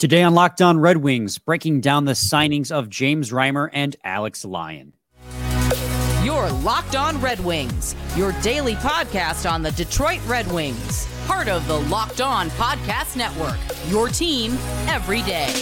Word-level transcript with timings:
Today 0.00 0.22
on 0.22 0.32
Locked 0.32 0.62
On 0.62 0.80
Red 0.80 0.96
Wings, 0.96 1.36
breaking 1.36 1.82
down 1.82 2.06
the 2.06 2.12
signings 2.12 2.72
of 2.72 2.88
James 2.88 3.32
Reimer 3.32 3.68
and 3.70 3.94
Alex 4.02 4.46
Lyon. 4.46 4.94
Your 6.24 6.50
Locked 6.50 6.96
On 6.96 7.20
Red 7.20 7.38
Wings, 7.40 7.94
your 8.16 8.32
daily 8.40 8.76
podcast 8.76 9.48
on 9.48 9.62
the 9.62 9.72
Detroit 9.72 10.22
Red 10.26 10.50
Wings, 10.50 11.06
part 11.26 11.48
of 11.48 11.68
the 11.68 11.80
Locked 11.80 12.22
On 12.22 12.48
Podcast 12.52 13.14
Network. 13.14 13.58
Your 13.90 14.08
team 14.08 14.52
every 14.88 15.20
day. 15.20 15.52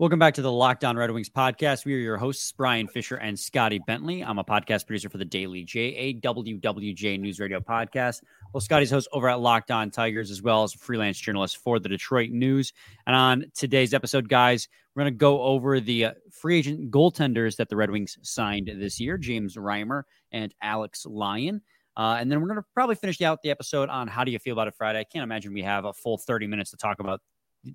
Welcome 0.00 0.18
back 0.18 0.34
to 0.34 0.42
the 0.42 0.50
Locked 0.50 0.82
On 0.82 0.96
Red 0.96 1.12
Wings 1.12 1.30
podcast. 1.30 1.84
We 1.84 1.94
are 1.94 1.98
your 1.98 2.16
hosts, 2.16 2.50
Brian 2.50 2.88
Fisher 2.88 3.14
and 3.14 3.38
Scotty 3.38 3.78
Bentley. 3.78 4.24
I'm 4.24 4.40
a 4.40 4.44
podcast 4.44 4.86
producer 4.86 5.08
for 5.08 5.18
the 5.18 5.24
Daily 5.24 5.64
JAWWJ 5.64 7.20
News 7.20 7.38
Radio 7.38 7.60
podcast. 7.60 8.20
Well, 8.52 8.60
Scotty's 8.60 8.90
host 8.90 9.06
over 9.12 9.28
at 9.28 9.38
Locked 9.38 9.70
On 9.70 9.92
Tigers, 9.92 10.32
as 10.32 10.42
well 10.42 10.64
as 10.64 10.74
a 10.74 10.78
freelance 10.78 11.16
journalist 11.16 11.58
for 11.58 11.78
the 11.78 11.88
Detroit 11.88 12.30
News. 12.30 12.72
And 13.06 13.14
on 13.14 13.44
today's 13.54 13.94
episode, 13.94 14.28
guys, 14.28 14.66
we're 14.96 15.02
going 15.04 15.14
to 15.14 15.16
go 15.16 15.40
over 15.40 15.78
the 15.78 16.06
uh, 16.06 16.12
free 16.32 16.58
agent 16.58 16.90
goaltenders 16.90 17.54
that 17.58 17.68
the 17.68 17.76
Red 17.76 17.92
Wings 17.92 18.18
signed 18.22 18.68
this 18.74 18.98
year 18.98 19.16
James 19.16 19.54
Reimer 19.54 20.02
and 20.32 20.52
Alex 20.60 21.06
Lyon. 21.06 21.62
Uh, 21.96 22.16
and 22.18 22.32
then 22.32 22.40
we're 22.40 22.48
going 22.48 22.58
to 22.58 22.66
probably 22.74 22.96
finish 22.96 23.22
out 23.22 23.42
the 23.42 23.50
episode 23.52 23.88
on 23.90 24.08
how 24.08 24.24
do 24.24 24.32
you 24.32 24.40
feel 24.40 24.54
about 24.54 24.66
it 24.66 24.74
Friday. 24.74 24.98
I 24.98 25.04
can't 25.04 25.22
imagine 25.22 25.54
we 25.54 25.62
have 25.62 25.84
a 25.84 25.92
full 25.92 26.18
30 26.18 26.48
minutes 26.48 26.72
to 26.72 26.76
talk 26.76 26.98
about 26.98 27.20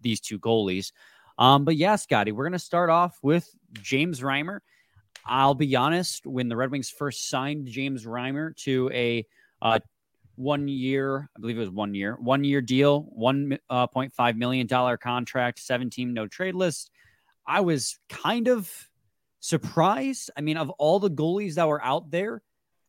these 0.02 0.20
two 0.20 0.38
goalies. 0.38 0.92
Um, 1.40 1.64
but 1.64 1.78
yeah, 1.78 1.96
Scotty, 1.96 2.34
we're 2.34 2.44
going 2.44 2.52
to 2.52 2.60
start 2.60 2.90
off 2.90 3.18
with 3.24 3.50
James 3.72 4.20
Reimer. 4.20 4.60
I'll 5.26 5.56
be 5.56 5.74
honest, 5.76 6.28
when 6.28 6.50
the 6.50 6.58
Red 6.58 6.70
Wings 6.70 6.90
first 6.90 7.30
signed 7.30 7.68
James 7.68 8.06
Reimer 8.06 8.56
to 8.58 8.92
a 8.94 9.26
uh, 9.62 9.80
one 10.36 10.68
year, 10.68 11.30
I 11.36 11.40
believe 11.40 11.58
it 11.58 11.62
was 11.62 11.70
one 11.70 11.96
year, 11.96 12.18
one 12.20 12.44
year 12.44 12.62
deal, 12.62 13.10
$1.5 13.18 13.60
uh, 13.70 14.34
million 14.34 14.68
contract, 14.98 15.60
17 15.60 16.14
no 16.14 16.28
trade 16.28 16.56
list, 16.56 16.92
I 17.48 17.62
was 17.62 17.98
kind 18.10 18.50
of 18.50 18.70
surprised. 19.40 20.32
I 20.36 20.42
mean, 20.42 20.58
of 20.58 20.70
all 20.72 21.00
the 21.00 21.10
goalies 21.10 21.56
that 21.56 21.68
were 21.68 21.84
out 21.84 22.12
there, 22.12 22.42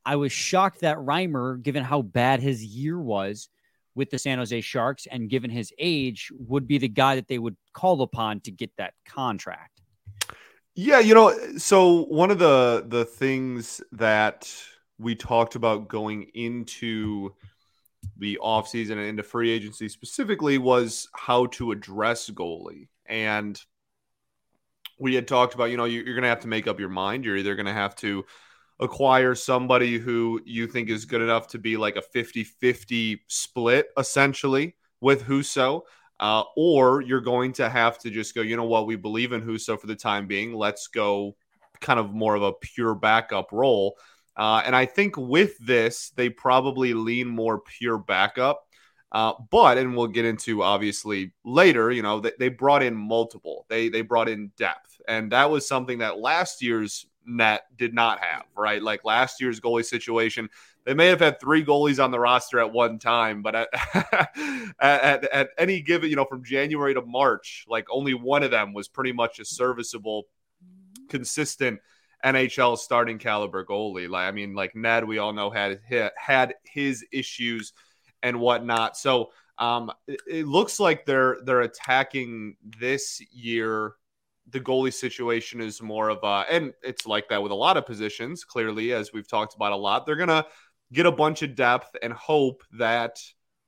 I 0.04 0.16
was 0.16 0.32
shocked 0.32 0.80
that 0.80 0.96
Reimer, 0.96 1.62
given 1.62 1.84
how 1.84 2.02
bad 2.02 2.40
his 2.40 2.64
year 2.64 2.98
was, 2.98 3.48
with 4.00 4.08
the 4.08 4.18
San 4.18 4.38
Jose 4.38 4.62
Sharks 4.62 5.06
and 5.10 5.28
given 5.28 5.50
his 5.50 5.74
age 5.78 6.32
would 6.38 6.66
be 6.66 6.78
the 6.78 6.88
guy 6.88 7.16
that 7.16 7.28
they 7.28 7.38
would 7.38 7.54
call 7.74 8.00
upon 8.00 8.40
to 8.40 8.50
get 8.50 8.74
that 8.78 8.94
contract. 9.04 9.82
Yeah, 10.74 11.00
you 11.00 11.14
know, 11.14 11.36
so 11.58 12.04
one 12.04 12.30
of 12.30 12.38
the 12.38 12.82
the 12.88 13.04
things 13.04 13.82
that 13.92 14.50
we 14.98 15.14
talked 15.14 15.54
about 15.54 15.88
going 15.88 16.30
into 16.32 17.34
the 18.16 18.38
offseason 18.42 18.92
and 18.92 19.02
into 19.02 19.22
free 19.22 19.50
agency 19.50 19.90
specifically 19.90 20.56
was 20.56 21.06
how 21.14 21.44
to 21.46 21.70
address 21.70 22.30
goalie. 22.30 22.88
And 23.04 23.60
we 24.98 25.14
had 25.14 25.28
talked 25.28 25.52
about, 25.52 25.66
you 25.66 25.76
know, 25.76 25.84
you're 25.84 26.04
going 26.04 26.22
to 26.22 26.28
have 26.28 26.40
to 26.40 26.48
make 26.48 26.66
up 26.66 26.80
your 26.80 26.88
mind. 26.88 27.26
You're 27.26 27.36
either 27.36 27.54
going 27.54 27.66
to 27.66 27.72
have 27.74 27.94
to 27.96 28.24
acquire 28.80 29.34
somebody 29.34 29.98
who 29.98 30.40
you 30.44 30.66
think 30.66 30.88
is 30.88 31.04
good 31.04 31.20
enough 31.20 31.48
to 31.48 31.58
be 31.58 31.76
like 31.76 31.96
a 31.96 32.02
50 32.02 32.44
50 32.44 33.22
split 33.28 33.88
essentially 33.98 34.74
with 35.00 35.24
Husso. 35.24 35.82
Uh, 36.18 36.42
or 36.54 37.00
you're 37.00 37.22
going 37.22 37.50
to 37.50 37.68
have 37.70 37.98
to 37.98 38.10
just 38.10 38.34
go, 38.34 38.42
you 38.42 38.54
know 38.54 38.64
what, 38.64 38.86
we 38.86 38.94
believe 38.94 39.32
in 39.32 39.40
Husso 39.40 39.80
for 39.80 39.86
the 39.86 39.96
time 39.96 40.26
being. 40.26 40.52
Let's 40.52 40.86
go 40.86 41.34
kind 41.80 41.98
of 41.98 42.12
more 42.12 42.34
of 42.34 42.42
a 42.42 42.52
pure 42.52 42.94
backup 42.94 43.52
role. 43.52 43.96
Uh, 44.36 44.62
and 44.64 44.76
I 44.76 44.84
think 44.84 45.16
with 45.16 45.56
this, 45.58 46.10
they 46.10 46.28
probably 46.28 46.92
lean 46.92 47.26
more 47.26 47.60
pure 47.60 47.98
backup. 47.98 48.66
Uh, 49.12 49.32
but 49.50 49.76
and 49.76 49.96
we'll 49.96 50.06
get 50.06 50.24
into 50.24 50.62
obviously 50.62 51.32
later. 51.44 51.90
You 51.90 52.02
know, 52.02 52.20
they, 52.20 52.32
they 52.38 52.48
brought 52.48 52.82
in 52.82 52.94
multiple. 52.94 53.66
They 53.68 53.88
they 53.88 54.02
brought 54.02 54.28
in 54.28 54.52
depth, 54.56 55.00
and 55.08 55.32
that 55.32 55.50
was 55.50 55.66
something 55.66 55.98
that 55.98 56.20
last 56.20 56.62
year's 56.62 57.06
net 57.26 57.62
did 57.76 57.94
not 57.94 58.20
have, 58.20 58.44
right? 58.56 58.82
Like 58.82 59.04
last 59.04 59.40
year's 59.40 59.60
goalie 59.60 59.84
situation, 59.84 60.48
they 60.84 60.94
may 60.94 61.06
have 61.08 61.20
had 61.20 61.40
three 61.40 61.64
goalies 61.64 62.02
on 62.02 62.10
the 62.10 62.18
roster 62.18 62.58
at 62.58 62.72
one 62.72 62.98
time, 62.98 63.42
but 63.42 63.54
at, 63.54 63.68
at, 64.80 65.24
at, 65.24 65.48
any 65.58 65.82
given, 65.82 66.10
you 66.10 66.16
know, 66.16 66.24
from 66.24 66.42
January 66.44 66.94
to 66.94 67.02
March, 67.02 67.66
like 67.68 67.86
only 67.90 68.14
one 68.14 68.42
of 68.42 68.50
them 68.50 68.72
was 68.72 68.88
pretty 68.88 69.12
much 69.12 69.38
a 69.38 69.44
serviceable, 69.44 70.24
consistent 71.08 71.80
NHL 72.24 72.78
starting 72.78 73.18
caliber 73.18 73.64
goalie. 73.64 74.08
Like, 74.08 74.26
I 74.26 74.30
mean, 74.30 74.54
like 74.54 74.74
Ned, 74.74 75.04
we 75.04 75.18
all 75.18 75.32
know 75.32 75.50
had 75.50 75.80
had 76.16 76.54
his 76.64 77.04
issues 77.12 77.72
and 78.22 78.40
whatnot. 78.40 78.96
So 78.96 79.30
um, 79.58 79.92
it, 80.06 80.20
it 80.26 80.46
looks 80.46 80.80
like 80.80 81.04
they're 81.04 81.38
they're 81.44 81.60
attacking 81.60 82.56
this 82.78 83.20
year 83.32 83.94
the 84.50 84.60
goalie 84.60 84.92
situation 84.92 85.60
is 85.60 85.82
more 85.82 86.08
of 86.08 86.18
a, 86.22 86.44
and 86.50 86.72
it's 86.82 87.06
like 87.06 87.28
that 87.28 87.42
with 87.42 87.52
a 87.52 87.56
lot 87.56 87.76
of 87.76 87.86
positions, 87.86 88.44
clearly, 88.44 88.92
as 88.92 89.12
we've 89.12 89.28
talked 89.28 89.54
about 89.54 89.72
a 89.72 89.76
lot. 89.76 90.06
They're 90.06 90.16
to 90.16 90.46
get 90.92 91.06
a 91.06 91.12
bunch 91.12 91.42
of 91.42 91.54
depth 91.54 91.96
and 92.02 92.12
hope 92.12 92.62
that 92.78 93.20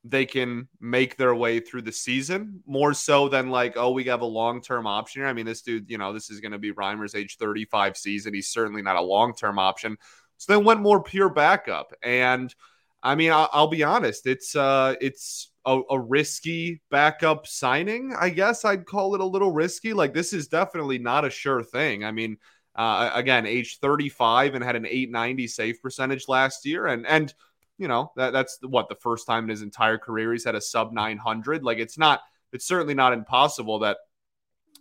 they 0.05 0.27
can 0.27 0.69
make 0.81 1.17
their 1.17 1.35
way 1.35 1.61
through 1.61 1.83
the 1.83 1.93
season 1.93 2.61
more 2.67 2.93
so 2.93 3.29
than 3.29 3.51
like, 3.51 3.75
oh, 3.77 3.93
we 3.93 4.05
have 4.05 4.21
a 4.21 4.27
long 4.27 4.61
term 4.61 4.87
option 4.87 5.23
here. 5.23 5.29
I 5.29 5.33
mean, 5.33 5.47
this 5.47 5.63
dude, 5.63 5.89
you 5.89 5.99
know, 5.99 6.13
this 6.13 6.31
is 6.31 6.41
going 6.41 6.53
to 6.53 6.59
be 6.59 6.73
Reimer's 6.73 7.15
age 7.15 7.37
35 7.37 7.97
season. 7.97 8.35
He's 8.35 8.49
certainly 8.49 8.83
not 8.83 8.97
a 8.97 9.03
long 9.03 9.35
term 9.35 9.59
option. 9.59 9.97
So 10.39 10.53
they 10.53 10.63
went 10.63 10.81
more 10.81 11.03
pure 11.03 11.29
backup. 11.29 11.93
And 12.03 12.53
I 13.01 13.15
mean, 13.15 13.31
I'll, 13.31 13.49
I'll 13.53 13.69
be 13.69 13.85
honest, 13.85 14.27
it's, 14.27 14.57
uh, 14.57 14.97
it's, 15.01 15.52
a, 15.65 15.81
a, 15.91 15.99
risky 15.99 16.81
backup 16.91 17.47
signing. 17.47 18.15
I 18.19 18.31
guess 18.31 18.65
I'd 18.65 18.87
call 18.87 19.15
it 19.15 19.21
a 19.21 19.25
little 19.25 19.53
risky. 19.53 19.93
Like 19.93 20.13
this 20.13 20.33
is 20.33 20.49
definitely 20.49 20.99
not 20.99 21.25
a 21.25 21.31
sure 21.31 21.63
thing. 21.63 22.05
I 22.05 22.11
mean, 22.11 22.39
uh, 22.75 23.11
again, 23.15 23.47
age 23.47 23.79
35 23.81 24.55
and 24.55 24.65
had 24.65 24.77
an 24.77 24.87
890 24.87 25.47
save 25.47 25.81
percentage 25.83 26.27
last 26.29 26.65
year, 26.67 26.87
and 26.87 27.07
and 27.07 27.33
you 27.79 27.89
know 27.89 28.13
that 28.17 28.33
that's 28.33 28.59
what 28.63 28.89
the 28.89 28.95
first 28.97 29.27
time 29.27 29.45
in 29.45 29.51
his 29.51 29.63
entire 29.63 29.99
career 29.99 30.33
he's 30.33 30.45
had 30.45 30.55
a 30.55 30.61
sub 30.61 30.93
900. 30.93 31.63
Like 31.63 31.79
it's 31.79 31.99
not, 31.99 32.21
it's 32.53 32.67
certainly 32.67 32.95
not 32.95 33.13
impossible 33.13 33.81
that 33.81 33.99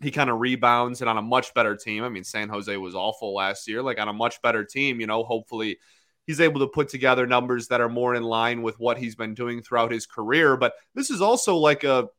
he 0.02 0.09
kind 0.09 0.30
of 0.30 0.40
rebounds 0.40 1.02
and 1.02 1.09
on 1.09 1.18
a 1.18 1.22
much 1.22 1.53
better 1.53 1.75
team. 1.75 2.03
I 2.03 2.09
mean, 2.09 2.24
San 2.24 2.50
Jose 2.50 2.75
was 2.78 2.96
awful 2.96 3.36
last 3.36 3.68
year. 3.68 3.84
Like 3.84 4.00
on 4.00 4.08
a 4.08 4.14
much 4.14 4.41
better 4.41 4.64
team, 4.64 5.00
you 5.00 5.08
know, 5.08 5.24
hopefully 5.24 5.78
he's 6.28 6.42
able 6.42 6.59
to 6.59 6.68
put 6.68 6.90
together 6.90 7.26
numbers 7.26 7.68
that 7.68 7.82
are 7.82 7.90
more 7.90 8.16
in 8.16 8.24
line 8.24 8.62
with 8.62 8.80
what 8.80 8.98
he's 8.98 9.16
been 9.16 9.34
doing 9.34 9.62
throughout 9.62 9.92
his 9.92 10.06
career. 10.06 10.58
But 10.58 10.74
this 10.94 11.09
is 11.09 11.22
also 11.22 11.56
like 11.58 11.84
a 11.84 12.09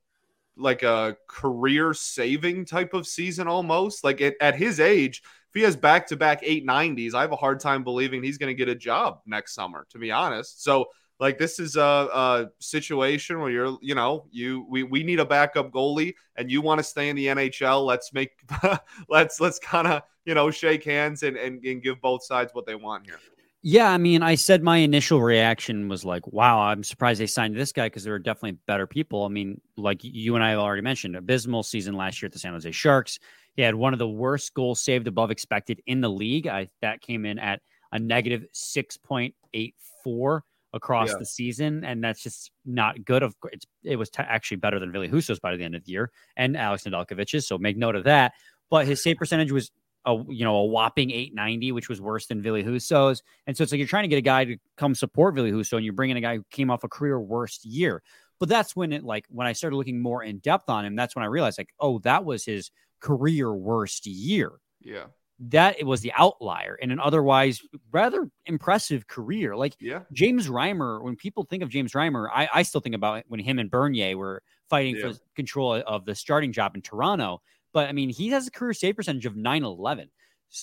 like 0.57 0.83
a 0.83 1.17
career 1.29 1.95
saving 1.95 2.65
type 2.67 2.95
of 2.95 3.07
season 3.07 3.49
almost. 3.49 4.05
Like 4.05 4.21
at, 4.21 4.35
at 4.41 4.55
his 4.55 4.81
age, 4.81 5.23
if 5.25 5.55
he 5.55 5.63
has 5.63 5.77
back 5.77 6.07
to 6.09 6.17
back 6.17 6.43
890s, 6.43 7.15
I 7.15 7.23
have 7.23 7.33
a 7.33 7.37
hard 7.37 7.61
time 7.61 7.85
believing 7.85 8.23
he's 8.23 8.39
going 8.39 8.49
to 8.49 8.55
get 8.55 8.69
a 8.69 8.75
job 8.75 9.21
next 9.27 9.55
summer, 9.55 9.87
to 9.91 9.99
be 9.99 10.11
honest. 10.11 10.63
So 10.63 10.87
like 11.21 11.39
this 11.39 11.59
is 11.59 11.77
a, 11.77 11.81
a, 11.81 12.47
situation 12.59 13.39
where 13.39 13.51
you're, 13.51 13.79
you 13.81 13.95
know, 13.95 14.27
you 14.31 14.67
we, 14.69 14.83
we 14.83 15.03
need 15.03 15.21
a 15.21 15.25
backup 15.25 15.71
goalie 15.71 16.15
and 16.37 16.51
you 16.51 16.61
want 16.61 16.79
to 16.79 16.85
stay 16.85 17.09
in 17.09 17.17
the 17.17 17.27
NHL. 17.27 17.85
Let's 17.87 18.13
make 18.13 18.33
let's 19.09 19.41
let's 19.41 19.59
kind 19.59 19.87
of 19.87 20.03
you 20.25 20.35
know 20.35 20.51
shake 20.51 20.85
hands 20.85 21.23
and, 21.23 21.37
and 21.37 21.65
and 21.65 21.83
give 21.83 22.01
both 22.01 22.25
sides 22.25 22.53
what 22.55 22.67
they 22.67 22.75
want 22.75 23.07
here. 23.07 23.21
Yeah, 23.65 23.91
I 23.91 23.97
mean, 23.97 24.25
I 24.25 24.35
said 24.35 24.65
my 24.65 24.79
initial 24.79 25.23
reaction 25.23 25.89
was 25.89 26.05
like, 26.05 26.27
wow, 26.27 26.61
I'm 26.61 26.83
surprised 26.83 27.21
they 27.21 27.29
signed 27.29 27.57
this 27.57 27.71
guy 27.71 27.87
because 27.87 28.03
there 28.03 28.15
are 28.15 28.19
definitely 28.19 28.59
better 28.67 28.89
people. 28.89 29.25
I 29.25 29.29
mean, 29.29 29.61
like 29.77 30.01
you 30.03 30.35
and 30.35 30.43
I 30.43 30.51
have 30.51 30.59
already 30.59 30.83
mentioned, 30.83 31.15
abysmal 31.15 31.63
season 31.63 31.95
last 31.95 32.21
year 32.21 32.27
at 32.27 32.33
the 32.33 32.41
San 32.41 32.55
Jose 32.55 32.73
Sharks. 32.73 33.21
He 33.55 33.63
had 33.63 33.77
one 33.77 33.93
of 33.93 34.01
the 34.01 34.09
worst 34.09 34.53
goals 34.55 34.83
saved 34.83 35.07
above 35.07 35.31
expected 35.31 35.81
in 35.87 36.01
the 36.01 36.09
league. 36.09 36.49
I 36.49 36.67
that 36.81 37.03
came 37.03 37.25
in 37.25 37.39
at 37.39 37.63
a 37.93 38.01
negative 38.01 38.47
6.84 38.53 40.41
across 40.73 41.11
yeah. 41.11 41.19
the 41.19 41.27
season, 41.27 41.85
and 41.85 42.03
that's 42.03 42.23
just 42.23 42.51
not 42.65 43.05
good. 43.05 43.23
Of 43.23 43.39
course, 43.39 43.55
it 43.85 43.95
was 43.95 44.11
t- 44.11 44.25
actually 44.27 44.57
better 44.57 44.81
than 44.81 44.91
Ville 44.91 45.07
Husso's 45.07 45.39
by 45.39 45.57
the 45.57 45.63
end 45.63 45.77
of 45.77 45.85
the 45.85 45.93
year 45.93 46.11
and 46.37 46.57
Alex 46.57 46.83
Nedeljkovic's, 46.83 47.47
so 47.47 47.59
make 47.59 47.77
note 47.77 47.95
of 47.95 48.05
that. 48.05 48.33
But 48.71 48.87
his 48.87 49.03
save 49.03 49.19
percentage 49.19 49.53
was 49.53 49.71
a 50.05 50.17
you 50.29 50.45
know 50.45 50.57
a 50.57 50.65
whopping 50.65 51.11
890, 51.11 51.73
which 51.73 51.89
was 51.89 52.01
worse 52.01 52.27
than 52.27 52.43
Ville 52.43 52.63
Husso's. 52.63 53.23
And 53.47 53.57
so 53.57 53.63
it's 53.63 53.73
like 53.73 53.79
you're 53.79 53.89
trying 53.89 54.05
to 54.05 54.09
get 54.09 54.19
a 54.19 54.23
guy 54.23 54.45
to 54.45 54.57
come 54.77 54.95
support 54.95 55.35
Ville 55.35 55.47
Husso, 55.47 55.75
and 55.75 55.85
you're 55.85 55.95
bringing 55.95 56.17
a 56.17 56.21
guy 56.21 56.37
who 56.37 56.45
came 56.51 56.71
off 56.71 56.85
a 56.85 56.89
career 56.89 57.21
worst 57.21 57.65
year. 57.65 58.03
But 58.43 58.49
that's 58.49 58.75
when 58.75 58.93
it 58.93 59.05
like 59.05 59.25
when 59.29 59.47
I 59.47 59.53
started 59.53 59.77
looking 59.77 60.03
more 60.03 60.25
in 60.25 60.39
depth 60.39 60.69
on 60.69 60.85
him, 60.85 60.97
that's 60.97 61.15
when 61.15 61.23
I 61.23 61.29
realized 61.29 61.59
like, 61.59 61.73
oh, 61.79 62.01
that 62.01 62.25
was 62.25 62.45
his 62.45 62.71
career 63.01 63.53
worst 63.53 64.07
year. 64.07 64.53
Yeah. 64.81 65.05
That 65.49 65.79
it 65.79 65.87
was 65.87 66.01
the 66.01 66.13
outlier 66.17 66.77
in 66.77 66.91
an 66.91 67.01
otherwise 67.01 67.61
rather 67.93 68.29
impressive 68.47 69.07
career. 69.07 69.57
Like 69.57 69.77
yeah. 69.81 70.01
James 70.13 70.49
Reimer, 70.49 71.03
when 71.03 71.15
people 71.15 71.45
think 71.45 71.63
of 71.63 71.69
James 71.69 71.93
Reimer, 71.93 72.29
I, 72.33 72.49
I 72.53 72.63
still 72.63 72.81
think 72.81 72.95
about 72.95 73.25
when 73.29 73.39
him 73.41 73.61
and 73.61 73.71
Bernier 73.71 74.17
were 74.17 74.43
fighting 74.69 74.97
yeah. 74.97 75.13
for 75.13 75.19
control 75.37 75.75
of 75.87 76.05
the 76.05 76.15
starting 76.15 76.53
job 76.53 76.75
in 76.75 76.83
Toronto. 76.83 77.43
But 77.73 77.89
I 77.89 77.93
mean, 77.93 78.09
he 78.11 78.29
has 78.29 78.47
a 78.47 78.51
career 78.51 78.75
save 78.75 78.97
percentage 78.97 79.27
of 79.27 79.37
911. 79.37 80.11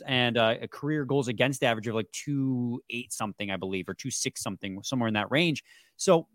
and 0.05 0.37
uh, 0.37 0.55
a 0.61 0.67
career 0.67 1.03
goals 1.05 1.27
against 1.27 1.63
average 1.63 1.87
of 1.87 1.95
like 1.95 2.11
two 2.11 2.81
eight 2.89 3.11
something, 3.11 3.49
I 3.49 3.57
believe, 3.57 3.89
or 3.89 3.93
two 3.93 4.11
six 4.11 4.41
something, 4.41 4.81
somewhere 4.83 5.07
in 5.07 5.15
that 5.15 5.31
range. 5.31 5.63
So 5.97 6.27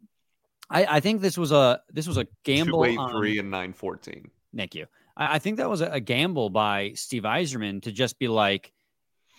I, 0.70 0.86
I 0.96 1.00
think 1.00 1.20
this 1.20 1.38
was 1.38 1.52
a 1.52 1.80
this 1.92 2.06
was 2.06 2.16
a 2.16 2.26
gamble. 2.44 2.84
Two 2.84 2.90
eight 2.90 3.10
three 3.10 3.38
and 3.38 3.50
nine 3.50 3.72
fourteen. 3.72 4.30
Thank 4.56 4.74
you. 4.74 4.86
I, 5.16 5.36
I 5.36 5.38
think 5.38 5.58
that 5.58 5.68
was 5.68 5.80
a, 5.80 5.90
a 5.90 6.00
gamble 6.00 6.50
by 6.50 6.92
Steve 6.94 7.22
Yzerman 7.22 7.82
to 7.82 7.92
just 7.92 8.18
be 8.18 8.28
like, 8.28 8.72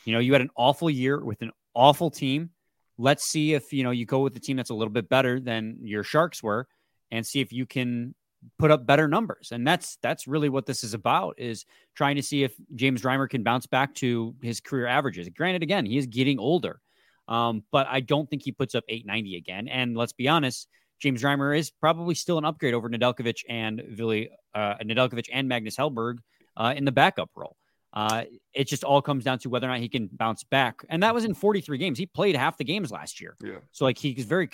you 0.06 0.14
know, 0.14 0.20
you 0.20 0.32
had 0.34 0.42
an 0.42 0.52
awful 0.56 0.90
year 0.90 1.24
with 1.24 1.42
an 1.42 1.52
awful 1.74 2.10
team. 2.10 2.52
Let's 2.98 3.26
see 3.26 3.54
if 3.54 3.74
you 3.74 3.84
know 3.84 3.92
you 3.92 4.06
go 4.06 4.20
with 4.20 4.34
the 4.34 4.40
team 4.40 4.58
that's 4.58 4.70
a 4.70 4.76
little 4.76 4.94
bit 4.94 5.10
better 5.10 5.40
than 5.40 5.80
your 5.82 6.04
Sharks 6.04 6.42
were, 6.42 6.68
and 7.12 7.26
see 7.26 7.42
if 7.42 7.52
you 7.52 7.66
can 7.66 8.16
put 8.58 8.72
up 8.72 8.86
better 8.86 9.08
numbers. 9.08 9.50
And 9.52 9.68
that's 9.68 9.98
that's 10.02 10.28
really 10.28 10.50
what 10.50 10.66
this 10.66 10.84
is 10.84 10.94
about 10.94 11.36
is 11.38 11.66
trying 11.96 12.16
to 12.16 12.24
see 12.24 12.44
if 12.44 12.54
James 12.76 13.02
Reimer 13.04 13.30
can 13.30 13.44
bounce 13.44 13.66
back 13.66 13.94
to 13.96 14.36
his 14.42 14.60
career 14.60 14.88
averages. 14.88 15.30
Granted, 15.30 15.64
again, 15.64 15.86
he 15.86 15.98
is 15.98 16.08
getting 16.08 16.40
older. 16.40 16.80
Um, 17.28 17.64
but 17.72 17.88
I 17.90 18.02
don't 18.02 18.30
think 18.30 18.44
he 18.44 18.52
puts 18.52 18.76
up 18.76 18.84
890 18.88 19.38
again. 19.38 19.68
And 19.68 19.98
let's 19.98 20.14
be 20.14 20.28
honest, 20.28 20.68
James 21.00 21.24
Reimer 21.24 21.58
is 21.58 21.72
probably 21.72 22.16
still 22.16 22.38
an 22.38 22.46
upgrade 22.46 22.74
over 22.74 22.90
Nedeljkovic 22.90 23.40
and 23.50 23.82
Ville, 23.90 24.26
uh, 24.54 24.76
Nedeljkovic 24.84 25.28
and 25.34 25.48
Magnus 25.48 25.76
Hellberg 25.76 26.20
uh, 26.56 26.74
in 26.76 26.86
the 26.86 26.92
backup 26.92 27.30
role. 27.36 27.58
Uh, 27.94 28.26
it 28.54 28.66
just 28.66 28.84
all 28.84 29.02
comes 29.02 29.24
down 29.24 29.40
to 29.40 29.50
whether 29.50 29.68
or 29.68 29.70
not 29.70 29.80
he 29.80 29.88
can 29.88 30.10
bounce 30.12 30.44
back. 30.44 30.86
And 30.90 31.02
that 31.02 31.14
was 31.14 31.24
in 31.24 31.34
43 31.34 31.78
games. 31.78 31.98
He 31.98 32.06
played 32.06 32.36
half 32.36 32.58
the 32.58 32.66
games 32.66 32.92
last 32.92 33.22
year. 33.22 33.38
Yeah. 33.42 33.60
So 33.72 33.86
like 33.86 33.98
he's 33.98 34.26
very, 34.26 34.50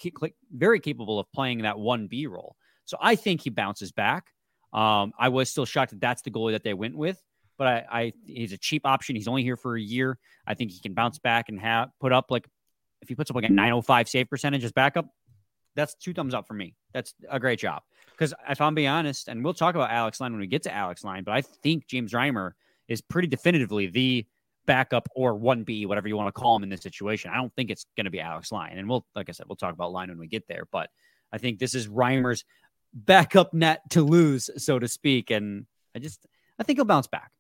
very 0.51 0.79
capable 0.79 1.19
of 1.19 1.31
playing 1.31 1.63
that 1.63 1.75
1B 1.75 2.29
role. 2.29 2.55
So 2.91 2.97
I 2.99 3.15
think 3.15 3.39
he 3.39 3.49
bounces 3.49 3.93
back. 3.93 4.27
Um, 4.73 5.13
I 5.17 5.29
was 5.29 5.49
still 5.49 5.65
shocked 5.65 5.91
that 5.91 6.01
that's 6.01 6.21
the 6.23 6.29
goalie 6.29 6.51
that 6.51 6.63
they 6.63 6.73
went 6.73 6.97
with, 6.97 7.21
but 7.57 7.67
I, 7.67 7.85
I 7.89 8.13
he's 8.25 8.51
a 8.51 8.57
cheap 8.57 8.85
option. 8.85 9.15
He's 9.15 9.29
only 9.29 9.43
here 9.43 9.55
for 9.55 9.77
a 9.77 9.81
year. 9.81 10.17
I 10.45 10.55
think 10.55 10.71
he 10.71 10.81
can 10.81 10.93
bounce 10.93 11.17
back 11.17 11.47
and 11.47 11.57
have 11.61 11.89
put 12.01 12.11
up 12.11 12.25
like 12.29 12.45
if 13.01 13.07
he 13.07 13.15
puts 13.15 13.31
up 13.31 13.35
like 13.35 13.45
a 13.45 13.49
905 13.49 14.09
save 14.09 14.29
percentage 14.29 14.65
as 14.65 14.73
backup, 14.73 15.07
that's 15.73 15.95
two 15.95 16.13
thumbs 16.13 16.33
up 16.33 16.47
for 16.47 16.53
me. 16.53 16.75
That's 16.93 17.13
a 17.29 17.39
great 17.39 17.59
job. 17.59 17.81
Because 18.11 18.33
if 18.49 18.59
I'm 18.59 18.75
being 18.75 18.89
honest, 18.89 19.29
and 19.29 19.41
we'll 19.41 19.53
talk 19.53 19.75
about 19.75 19.89
Alex 19.89 20.19
Lyon 20.19 20.33
when 20.33 20.41
we 20.41 20.47
get 20.47 20.63
to 20.63 20.73
Alex 20.73 21.05
Lyon, 21.05 21.23
but 21.23 21.33
I 21.33 21.41
think 21.41 21.87
James 21.87 22.11
Reimer 22.11 22.51
is 22.89 22.99
pretty 22.99 23.29
definitively 23.29 23.87
the 23.87 24.25
backup 24.65 25.07
or 25.15 25.33
1B, 25.33 25.87
whatever 25.87 26.09
you 26.09 26.17
want 26.17 26.27
to 26.27 26.37
call 26.37 26.57
him 26.57 26.63
in 26.63 26.69
this 26.69 26.81
situation. 26.81 27.31
I 27.31 27.37
don't 27.37 27.55
think 27.55 27.71
it's 27.71 27.85
going 27.95 28.03
to 28.03 28.11
be 28.11 28.19
Alex 28.19 28.51
Lyon. 28.51 28.77
And 28.77 28.89
we'll, 28.89 29.05
like 29.15 29.29
I 29.29 29.31
said, 29.31 29.45
we'll 29.47 29.55
talk 29.55 29.73
about 29.73 29.93
Lyon 29.93 30.09
when 30.09 30.19
we 30.19 30.27
get 30.27 30.45
there. 30.49 30.65
But 30.73 30.89
I 31.31 31.37
think 31.37 31.57
this 31.57 31.73
is 31.73 31.87
Reimer's 31.87 32.43
backup 32.93 33.53
net 33.53 33.81
to 33.91 34.01
lose, 34.01 34.49
so 34.57 34.79
to 34.79 34.87
speak. 34.87 35.31
And 35.31 35.65
I 35.95 35.99
just, 35.99 36.25
I 36.59 36.63
think 36.63 36.77
he'll 36.77 36.85
bounce 36.85 37.07
back. 37.07 37.31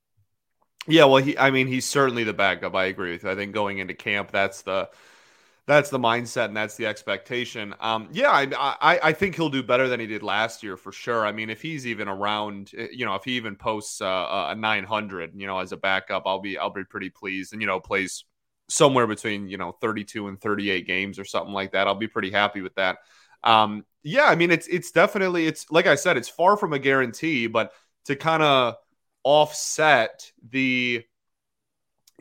Yeah, 0.87 1.05
well, 1.05 1.23
he, 1.23 1.37
I 1.37 1.51
mean, 1.51 1.67
he's 1.67 1.85
certainly 1.85 2.23
the 2.23 2.33
backup. 2.33 2.75
I 2.75 2.85
agree 2.85 3.11
with 3.11 3.23
you. 3.23 3.29
I 3.29 3.35
think 3.35 3.53
going 3.53 3.77
into 3.77 3.93
camp, 3.93 4.31
that's 4.31 4.63
the, 4.63 4.89
that's 5.67 5.89
the 5.89 5.99
mindset 5.99 6.45
and 6.45 6.57
that's 6.57 6.75
the 6.75 6.87
expectation. 6.87 7.75
Um, 7.79 8.09
yeah, 8.11 8.31
I, 8.31 8.47
I, 8.81 8.99
I 9.03 9.13
think 9.13 9.35
he'll 9.35 9.49
do 9.49 9.61
better 9.61 9.87
than 9.87 9.99
he 9.99 10.07
did 10.07 10.23
last 10.23 10.63
year 10.63 10.75
for 10.75 10.91
sure. 10.91 11.25
I 11.25 11.31
mean, 11.31 11.49
if 11.49 11.61
he's 11.61 11.85
even 11.85 12.07
around, 12.07 12.71
eh, 12.75 12.87
you 12.91 13.05
know, 13.05 13.15
if 13.15 13.23
he 13.23 13.33
even 13.33 13.55
posts 13.55 14.01
uh, 14.01 14.47
a 14.49 14.55
900, 14.55 15.31
you 15.35 15.45
know, 15.45 15.59
as 15.59 15.71
a 15.71 15.77
backup, 15.77 16.23
I'll 16.25 16.39
be 16.39 16.57
I'll 16.57 16.71
be 16.71 16.83
pretty 16.83 17.09
pleased. 17.09 17.53
And 17.53 17.61
you 17.61 17.67
know, 17.67 17.79
plays 17.79 18.25
somewhere 18.69 19.05
between 19.05 19.47
you 19.47 19.57
know 19.57 19.71
32 19.71 20.27
and 20.27 20.41
38 20.41 20.87
games 20.87 21.19
or 21.19 21.25
something 21.25 21.53
like 21.53 21.73
that. 21.73 21.87
I'll 21.87 21.95
be 21.95 22.07
pretty 22.07 22.31
happy 22.31 22.61
with 22.61 22.75
that. 22.75 22.97
Um, 23.43 23.85
yeah, 24.03 24.25
I 24.25 24.35
mean, 24.35 24.51
it's 24.51 24.67
it's 24.67 24.91
definitely 24.91 25.47
it's 25.47 25.69
like 25.71 25.87
I 25.87 25.95
said, 25.95 26.17
it's 26.17 26.29
far 26.29 26.57
from 26.57 26.73
a 26.73 26.79
guarantee, 26.79 27.47
but 27.47 27.73
to 28.05 28.15
kind 28.15 28.43
of 28.43 28.75
offset 29.23 30.31
the 30.49 31.03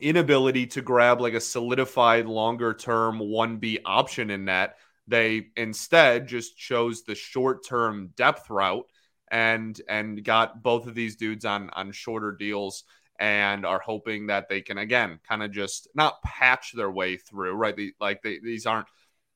inability 0.01 0.67
to 0.67 0.83
grab 0.83 1.21
like 1.21 1.35
a 1.35 1.41
solidified 1.41 2.27
longer 2.27 2.75
term 2.75 3.19
1B 3.19 3.79
option 3.85 4.31
in 4.31 4.47
that. 4.47 4.77
They 5.07 5.49
instead 5.57 6.29
just 6.29 6.57
chose 6.57 7.03
the 7.03 7.15
short 7.15 7.65
term 7.67 8.13
depth 8.17 8.49
route 8.49 8.87
and 9.31 9.81
and 9.89 10.23
got 10.25 10.63
both 10.63 10.87
of 10.87 10.95
these 10.95 11.17
dudes 11.17 11.45
on 11.45 11.71
on 11.71 11.93
shorter 11.93 12.33
deals 12.33 12.85
and 13.19 13.67
are 13.67 13.81
hoping 13.81 14.29
that 14.29 14.49
they 14.49 14.61
can 14.61 14.79
again 14.79 15.19
kind 15.29 15.43
of 15.43 15.51
just 15.53 15.89
not 15.95 16.23
patch 16.23 16.73
their 16.73 16.91
way 16.91 17.17
through 17.17 17.53
right 17.53 17.77
the, 17.77 17.93
like 18.01 18.23
they, 18.23 18.39
these 18.39 18.67
aren't 18.67 18.87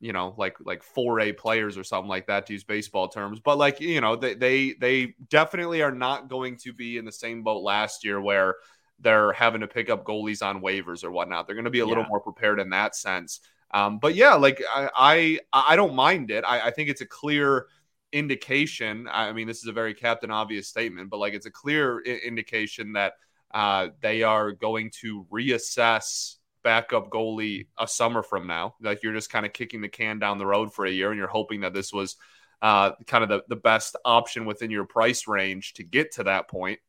you 0.04 0.12
know 0.12 0.34
like 0.36 0.56
like 0.60 0.82
4A 0.84 1.36
players 1.36 1.78
or 1.78 1.84
something 1.84 2.08
like 2.08 2.26
that 2.26 2.46
to 2.46 2.52
use 2.52 2.62
baseball 2.62 3.08
terms 3.08 3.40
but 3.40 3.56
like 3.56 3.80
you 3.80 4.02
know 4.02 4.16
they 4.16 4.34
they 4.34 4.74
they 4.74 5.14
definitely 5.30 5.80
are 5.80 5.90
not 5.90 6.28
going 6.28 6.58
to 6.58 6.74
be 6.74 6.98
in 6.98 7.06
the 7.06 7.12
same 7.12 7.42
boat 7.42 7.62
last 7.62 8.04
year 8.04 8.20
where 8.20 8.56
they're 9.00 9.32
having 9.32 9.60
to 9.60 9.66
pick 9.66 9.90
up 9.90 10.04
goalies 10.04 10.44
on 10.44 10.60
waivers 10.60 11.04
or 11.04 11.10
whatnot. 11.10 11.46
They're 11.46 11.56
going 11.56 11.64
to 11.64 11.70
be 11.70 11.80
a 11.80 11.84
yeah. 11.84 11.88
little 11.88 12.04
more 12.04 12.20
prepared 12.20 12.60
in 12.60 12.70
that 12.70 12.94
sense. 12.94 13.40
Um, 13.72 13.98
but 13.98 14.14
yeah, 14.14 14.34
like 14.34 14.62
I, 14.72 14.88
I, 14.94 15.38
I 15.52 15.76
don't 15.76 15.94
mind 15.94 16.30
it. 16.30 16.44
I, 16.44 16.68
I 16.68 16.70
think 16.70 16.88
it's 16.88 17.00
a 17.00 17.06
clear 17.06 17.66
indication. 18.12 19.08
I 19.10 19.32
mean, 19.32 19.48
this 19.48 19.58
is 19.58 19.66
a 19.66 19.72
very 19.72 19.94
captain 19.94 20.30
obvious 20.30 20.68
statement, 20.68 21.10
but 21.10 21.18
like 21.18 21.34
it's 21.34 21.46
a 21.46 21.50
clear 21.50 22.02
I- 22.06 22.20
indication 22.24 22.92
that 22.92 23.14
uh, 23.52 23.88
they 24.00 24.22
are 24.22 24.52
going 24.52 24.90
to 25.00 25.26
reassess 25.32 26.36
backup 26.64 27.10
goalie 27.10 27.68
a 27.78 27.86
summer 27.86 28.22
from 28.22 28.46
now. 28.48 28.74
Like 28.80 29.02
you're 29.02 29.14
just 29.14 29.30
kind 29.30 29.46
of 29.46 29.52
kicking 29.52 29.80
the 29.80 29.88
can 29.88 30.18
down 30.18 30.38
the 30.38 30.46
road 30.46 30.74
for 30.74 30.86
a 30.86 30.90
year, 30.90 31.10
and 31.10 31.18
you're 31.18 31.28
hoping 31.28 31.60
that 31.60 31.74
this 31.74 31.92
was 31.92 32.16
uh, 32.62 32.92
kind 33.06 33.22
of 33.22 33.28
the, 33.28 33.44
the 33.48 33.56
best 33.60 33.94
option 34.04 34.46
within 34.46 34.70
your 34.70 34.86
price 34.86 35.28
range 35.28 35.74
to 35.74 35.84
get 35.84 36.12
to 36.12 36.24
that 36.24 36.48
point. 36.48 36.80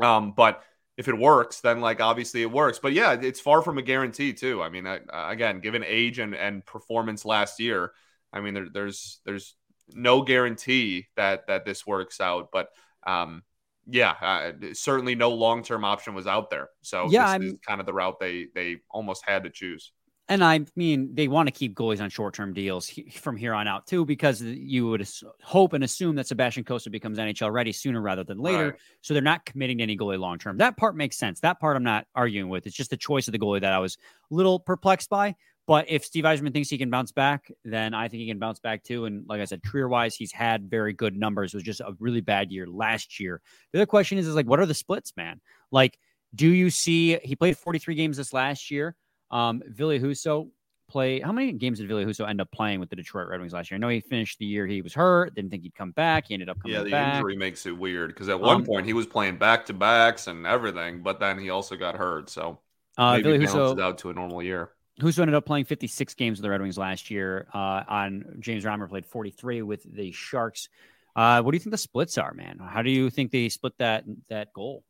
Um, 0.00 0.32
but 0.32 0.62
if 0.96 1.08
it 1.08 1.18
works, 1.18 1.60
then 1.60 1.80
like 1.80 2.00
obviously 2.00 2.42
it 2.42 2.50
works. 2.50 2.78
But 2.78 2.92
yeah, 2.92 3.12
it's 3.12 3.40
far 3.40 3.62
from 3.62 3.78
a 3.78 3.82
guarantee 3.82 4.32
too. 4.32 4.62
I 4.62 4.68
mean, 4.68 4.86
I, 4.86 5.00
again, 5.32 5.60
given 5.60 5.84
age 5.86 6.18
and 6.18 6.34
and 6.34 6.64
performance 6.64 7.24
last 7.24 7.60
year, 7.60 7.92
I 8.32 8.40
mean, 8.40 8.54
there, 8.54 8.68
there's 8.72 9.20
there's 9.24 9.54
no 9.92 10.22
guarantee 10.22 11.08
that 11.16 11.48
that 11.48 11.64
this 11.64 11.86
works 11.86 12.20
out. 12.20 12.50
But 12.52 12.68
um, 13.04 13.42
yeah, 13.88 14.14
uh, 14.20 14.52
certainly 14.74 15.14
no 15.14 15.30
long 15.30 15.62
term 15.62 15.84
option 15.84 16.14
was 16.14 16.26
out 16.26 16.50
there. 16.50 16.68
So 16.82 17.08
yeah, 17.10 17.36
this 17.38 17.52
is 17.52 17.58
kind 17.66 17.80
of 17.80 17.86
the 17.86 17.92
route 17.92 18.18
they 18.20 18.46
they 18.54 18.78
almost 18.90 19.24
had 19.26 19.44
to 19.44 19.50
choose. 19.50 19.92
And 20.28 20.42
I 20.42 20.60
mean, 20.76 21.14
they 21.14 21.26
want 21.26 21.48
to 21.48 21.52
keep 21.52 21.74
goalies 21.74 22.00
on 22.00 22.08
short 22.08 22.32
term 22.32 22.54
deals 22.54 22.90
from 23.12 23.36
here 23.36 23.52
on 23.52 23.66
out 23.66 23.86
too, 23.86 24.04
because 24.04 24.40
you 24.40 24.88
would 24.88 25.06
hope 25.42 25.72
and 25.72 25.82
assume 25.82 26.14
that 26.16 26.26
Sebastian 26.26 26.64
Cossa 26.64 26.90
becomes 26.90 27.18
NHL 27.18 27.52
ready 27.52 27.72
sooner 27.72 28.00
rather 28.00 28.22
than 28.22 28.38
later. 28.38 28.70
Right. 28.70 28.78
So 29.00 29.14
they're 29.14 29.22
not 29.22 29.44
committing 29.44 29.78
to 29.78 29.82
any 29.82 29.96
goalie 29.96 30.18
long 30.18 30.38
term. 30.38 30.58
That 30.58 30.76
part 30.76 30.96
makes 30.96 31.18
sense. 31.18 31.40
That 31.40 31.60
part 31.60 31.76
I'm 31.76 31.82
not 31.82 32.06
arguing 32.14 32.48
with. 32.48 32.66
It's 32.66 32.76
just 32.76 32.90
the 32.90 32.96
choice 32.96 33.26
of 33.26 33.32
the 33.32 33.38
goalie 33.38 33.60
that 33.60 33.72
I 33.72 33.78
was 33.78 33.98
a 34.30 34.34
little 34.34 34.60
perplexed 34.60 35.10
by. 35.10 35.34
But 35.66 35.86
if 35.88 36.04
Steve 36.04 36.24
Yzerman 36.24 36.52
thinks 36.52 36.68
he 36.68 36.78
can 36.78 36.90
bounce 36.90 37.12
back, 37.12 37.50
then 37.64 37.94
I 37.94 38.08
think 38.08 38.20
he 38.20 38.26
can 38.26 38.38
bounce 38.38 38.58
back 38.58 38.82
too. 38.82 39.04
And 39.04 39.24
like 39.28 39.40
I 39.40 39.44
said, 39.44 39.62
career 39.62 39.88
wise, 39.88 40.16
he's 40.16 40.32
had 40.32 40.68
very 40.68 40.92
good 40.92 41.16
numbers. 41.16 41.54
It 41.54 41.58
was 41.58 41.64
just 41.64 41.80
a 41.80 41.94
really 42.00 42.20
bad 42.20 42.50
year 42.50 42.66
last 42.66 43.20
year. 43.20 43.40
The 43.72 43.78
other 43.78 43.86
question 43.86 44.18
is, 44.18 44.26
is 44.26 44.34
like, 44.34 44.46
what 44.46 44.58
are 44.58 44.66
the 44.66 44.74
splits, 44.74 45.12
man? 45.16 45.40
Like, 45.70 45.98
do 46.34 46.48
you 46.48 46.70
see 46.70 47.18
he 47.22 47.36
played 47.36 47.56
43 47.56 47.94
games 47.94 48.16
this 48.16 48.32
last 48.32 48.70
year? 48.70 48.96
Um, 49.30 49.62
Ville 49.66 49.98
Husso 49.98 50.50
play. 50.88 51.20
How 51.20 51.32
many 51.32 51.52
games 51.52 51.78
did 51.78 51.88
Ville 51.88 52.04
Husso 52.04 52.28
end 52.28 52.40
up 52.40 52.50
playing 52.50 52.80
with 52.80 52.90
the 52.90 52.96
Detroit 52.96 53.28
Red 53.28 53.40
Wings 53.40 53.52
last 53.52 53.70
year? 53.70 53.76
I 53.76 53.80
know 53.80 53.88
he 53.88 54.00
finished 54.00 54.38
the 54.38 54.46
year 54.46 54.66
he 54.66 54.82
was 54.82 54.94
hurt. 54.94 55.34
Didn't 55.34 55.50
think 55.50 55.62
he'd 55.62 55.74
come 55.74 55.92
back. 55.92 56.26
He 56.28 56.34
ended 56.34 56.48
up 56.48 56.60
coming 56.60 56.76
back. 56.76 56.80
Yeah, 56.80 56.84
the 56.84 56.90
back. 56.90 57.14
injury 57.16 57.36
makes 57.36 57.66
it 57.66 57.76
weird 57.76 58.10
because 58.10 58.28
at 58.28 58.40
one 58.40 58.56
um, 58.56 58.64
point 58.64 58.86
he 58.86 58.92
was 58.92 59.06
playing 59.06 59.38
back 59.38 59.66
to 59.66 59.72
backs 59.72 60.26
and 60.26 60.46
everything, 60.46 61.02
but 61.02 61.20
then 61.20 61.38
he 61.38 61.50
also 61.50 61.76
got 61.76 61.96
hurt. 61.96 62.30
So 62.30 62.58
uh, 62.98 63.20
Ville 63.22 63.38
Husso 63.38 63.80
out 63.80 63.98
to 63.98 64.10
a 64.10 64.12
normal 64.12 64.42
year. 64.42 64.70
Husso 65.02 65.20
ended 65.20 65.34
up 65.34 65.44
playing 65.44 65.64
56 65.64 66.14
games 66.14 66.38
with 66.38 66.42
the 66.42 66.50
Red 66.50 66.62
Wings 66.62 66.78
last 66.78 67.10
year. 67.10 67.46
Uh, 67.52 67.82
on 67.88 68.36
James 68.40 68.64
Reimer 68.64 68.88
played 68.88 69.06
43 69.06 69.62
with 69.62 69.82
the 69.94 70.12
Sharks. 70.12 70.68
Uh, 71.14 71.42
what 71.42 71.50
do 71.50 71.56
you 71.56 71.60
think 71.60 71.72
the 71.72 71.78
splits 71.78 72.16
are, 72.16 72.32
man? 72.32 72.58
How 72.58 72.82
do 72.82 72.90
you 72.90 73.10
think 73.10 73.30
they 73.30 73.48
split 73.48 73.76
that 73.78 74.04
that 74.28 74.52
goal? 74.52 74.84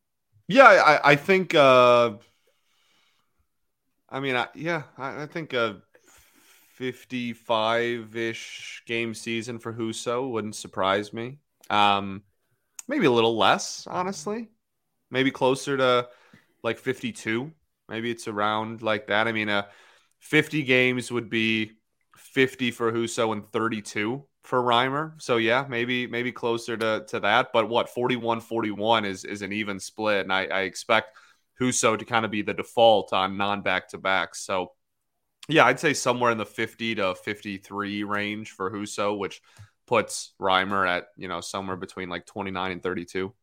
Yeah, 0.46 0.64
I, 0.64 1.12
I 1.12 1.16
think 1.16 1.54
uh, 1.54 2.12
I 4.12 4.20
mean, 4.20 4.36
I, 4.36 4.48
yeah, 4.54 4.82
I, 4.98 5.22
I 5.22 5.26
think 5.26 5.54
a 5.54 5.78
55 6.74 8.14
ish 8.14 8.82
game 8.86 9.14
season 9.14 9.58
for 9.58 9.72
Husso 9.72 10.30
wouldn't 10.30 10.54
surprise 10.54 11.14
me. 11.14 11.38
Um, 11.70 12.22
maybe 12.86 13.06
a 13.06 13.10
little 13.10 13.38
less, 13.38 13.86
honestly. 13.90 14.50
Maybe 15.10 15.30
closer 15.30 15.78
to 15.78 16.08
like 16.62 16.78
52. 16.78 17.50
Maybe 17.88 18.10
it's 18.10 18.28
around 18.28 18.82
like 18.82 19.06
that. 19.06 19.26
I 19.26 19.32
mean, 19.32 19.48
uh, 19.48 19.64
50 20.22 20.62
games 20.62 21.12
would 21.12 21.28
be 21.28 21.72
50 22.16 22.70
for 22.70 22.92
Husso 22.92 23.32
and 23.32 23.44
32 23.52 24.24
for 24.44 24.62
Reimer. 24.62 25.20
So 25.20 25.36
yeah, 25.36 25.66
maybe 25.68 26.06
maybe 26.06 26.32
closer 26.32 26.76
to 26.76 27.04
to 27.08 27.20
that. 27.20 27.48
But 27.52 27.68
what 27.68 27.88
41 27.88 28.40
41 28.40 29.04
is 29.04 29.24
is 29.24 29.42
an 29.42 29.52
even 29.52 29.78
split, 29.78 30.20
and 30.20 30.32
I, 30.32 30.46
I 30.46 30.60
expect 30.62 31.16
Husso 31.60 31.98
to 31.98 32.04
kind 32.04 32.24
of 32.24 32.30
be 32.30 32.42
the 32.42 32.54
default 32.54 33.12
on 33.12 33.36
non 33.36 33.62
back 33.62 33.88
to 33.88 33.98
backs. 33.98 34.44
So, 34.44 34.72
yeah, 35.48 35.64
I'd 35.66 35.80
say 35.80 35.92
somewhere 35.92 36.30
in 36.30 36.38
the 36.38 36.46
50 36.46 36.94
to 36.96 37.14
53 37.14 38.04
range 38.04 38.52
for 38.52 38.70
Husso, 38.70 39.18
which 39.18 39.42
puts 39.86 40.34
Reimer 40.40 40.88
at, 40.88 41.08
you 41.16 41.28
know, 41.28 41.40
somewhere 41.40 41.76
between 41.76 42.08
like 42.08 42.26
29 42.26 42.72
and 42.72 42.82
32. 42.82 43.34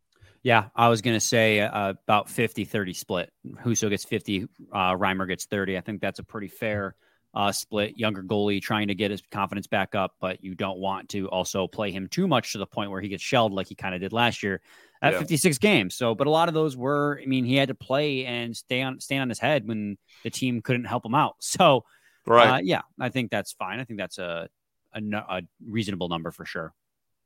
Yeah, 0.42 0.66
I 0.76 0.88
was 0.88 1.02
going 1.02 1.16
to 1.16 1.22
say 1.22 1.60
uh, 1.60 1.90
about 1.90 2.30
50 2.30 2.66
30 2.66 2.94
split. 2.94 3.32
Husso 3.64 3.90
gets 3.90 4.06
50, 4.06 4.48
uh, 4.72 4.94
Reimer 4.94 5.28
gets 5.28 5.46
30. 5.46 5.78
I 5.78 5.82
think 5.82 6.02
that's 6.02 6.20
a 6.20 6.24
pretty 6.24 6.48
fair 6.48 6.96
uh, 7.34 7.52
split. 7.52 7.98
Younger 7.98 8.24
goalie 8.24 8.62
trying 8.62 8.88
to 8.88 8.96
get 8.96 9.12
his 9.12 9.22
confidence 9.32 9.68
back 9.68 9.96
up, 9.96 10.16
but 10.20 10.44
you 10.44 10.56
don't 10.56 10.80
want 10.80 11.10
to 11.10 11.28
also 11.30 11.68
play 11.68 11.92
him 11.92 12.08
too 12.08 12.28
much 12.28 12.54
to 12.54 12.58
the 12.58 12.66
point 12.66 12.92
where 12.92 13.02
he 13.02 13.10
gets 13.10 13.24
shelled 13.24 13.54
like 13.54 13.68
he 13.68 13.76
kind 13.76 13.94
of 13.94 14.02
did 14.02 14.14
last 14.14 14.42
year 14.42 14.62
at 15.02 15.14
yeah. 15.14 15.20
56 15.20 15.58
games. 15.58 15.96
So, 15.96 16.16
but 16.16 16.28
a 16.28 16.32
lot 16.32 16.48
of 16.48 16.54
those 16.54 16.76
were, 16.76 17.20
I 17.22 17.26
mean, 17.26 17.46
he 17.46 17.56
had 17.56 17.68
to 17.68 17.76
play 17.76 18.26
and 18.26 18.56
stay 18.56 18.82
on, 18.82 19.00
stand 19.00 19.24
on 19.24 19.30
his 19.30 19.40
head 19.40 19.68
when 19.68 19.98
the 20.24 20.30
team 20.30 20.62
couldn't 20.62 20.86
help 20.86 21.06
him 21.06 21.16
out. 21.16 21.36
So, 21.50 21.84
right. 22.26 22.48
Uh, 22.48 22.60
yeah, 22.64 22.82
I 23.00 23.10
think 23.10 23.32
that's 23.32 23.54
fine. 23.54 23.80
I 23.80 23.84
think 23.84 24.00
that's 24.00 24.18
a, 24.18 24.50
a, 24.94 25.02
a 25.02 25.42
reasonable 25.66 26.08
number 26.10 26.32
for 26.32 26.46
sure. 26.46 26.74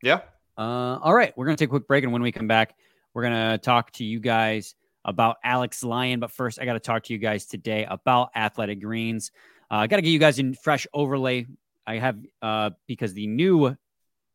Yeah. 0.01 0.21
Uh, 0.57 0.97
all 1.01 1.13
right. 1.13 1.33
We're 1.35 1.45
going 1.45 1.57
to 1.57 1.61
take 1.61 1.69
a 1.69 1.71
quick 1.71 1.87
break. 1.87 2.03
And 2.03 2.13
when 2.13 2.21
we 2.21 2.31
come 2.31 2.47
back, 2.47 2.73
we're 3.13 3.23
going 3.23 3.51
to 3.51 3.57
talk 3.57 3.91
to 3.93 4.03
you 4.03 4.19
guys 4.19 4.75
about 5.05 5.37
Alex 5.43 5.83
Lyon. 5.83 6.19
But 6.19 6.31
first, 6.31 6.59
I 6.59 6.65
got 6.65 6.73
to 6.73 6.79
talk 6.79 7.03
to 7.03 7.13
you 7.13 7.19
guys 7.19 7.45
today 7.45 7.85
about 7.89 8.29
Athletic 8.35 8.81
Greens. 8.81 9.31
Uh, 9.69 9.75
I 9.75 9.87
got 9.87 9.97
to 9.97 10.01
get 10.01 10.11
you 10.11 10.19
guys 10.19 10.39
a 10.39 10.53
fresh 10.53 10.87
overlay. 10.93 11.45
I 11.85 11.97
have 11.97 12.17
uh, 12.41 12.71
because 12.87 13.13
the 13.13 13.27
new 13.27 13.75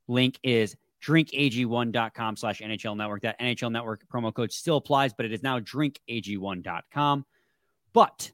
link 0.06 0.38
is 0.42 0.76
drinkag1.com 1.02 2.36
slash 2.36 2.60
NHL 2.60 2.96
network. 2.96 3.22
That 3.22 3.40
NHL 3.40 3.72
network 3.72 4.02
promo 4.12 4.34
code 4.34 4.52
still 4.52 4.76
applies, 4.76 5.12
but 5.12 5.26
it 5.26 5.32
is 5.32 5.42
now 5.42 5.58
drinkag1.com. 5.60 7.24
But 7.92 8.32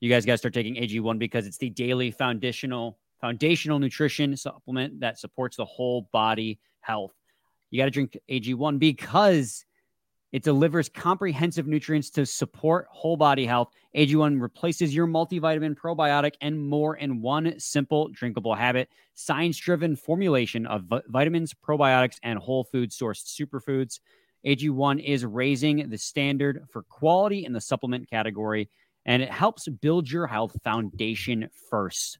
you 0.00 0.08
guys 0.08 0.24
got 0.24 0.34
to 0.34 0.38
start 0.38 0.54
taking 0.54 0.76
AG1 0.76 1.18
because 1.18 1.46
it's 1.46 1.58
the 1.58 1.70
daily 1.70 2.10
foundational 2.10 2.98
foundational 3.20 3.78
nutrition 3.78 4.34
supplement 4.34 5.00
that 5.00 5.18
supports 5.18 5.56
the 5.56 5.64
whole 5.64 6.08
body 6.10 6.58
health. 6.80 7.12
You 7.70 7.80
got 7.80 7.86
to 7.86 7.90
drink 7.90 8.18
AG1 8.28 8.78
because 8.78 9.64
it 10.32 10.44
delivers 10.44 10.88
comprehensive 10.88 11.66
nutrients 11.66 12.10
to 12.10 12.24
support 12.24 12.86
whole 12.90 13.16
body 13.16 13.46
health. 13.46 13.70
AG1 13.96 14.40
replaces 14.40 14.94
your 14.94 15.06
multivitamin, 15.06 15.74
probiotic, 15.74 16.34
and 16.40 16.60
more 16.60 16.96
in 16.96 17.20
one 17.20 17.58
simple 17.58 18.08
drinkable 18.08 18.54
habit. 18.54 18.88
Science 19.14 19.56
driven 19.56 19.96
formulation 19.96 20.66
of 20.66 20.84
vitamins, 21.08 21.52
probiotics, 21.52 22.16
and 22.22 22.38
whole 22.38 22.64
food 22.64 22.90
sourced 22.90 23.24
superfoods. 23.24 23.98
AG1 24.46 25.04
is 25.04 25.24
raising 25.24 25.88
the 25.90 25.98
standard 25.98 26.64
for 26.70 26.82
quality 26.84 27.44
in 27.44 27.52
the 27.52 27.60
supplement 27.60 28.08
category, 28.08 28.70
and 29.06 29.22
it 29.22 29.30
helps 29.30 29.68
build 29.68 30.10
your 30.10 30.26
health 30.26 30.56
foundation 30.62 31.48
first. 31.68 32.18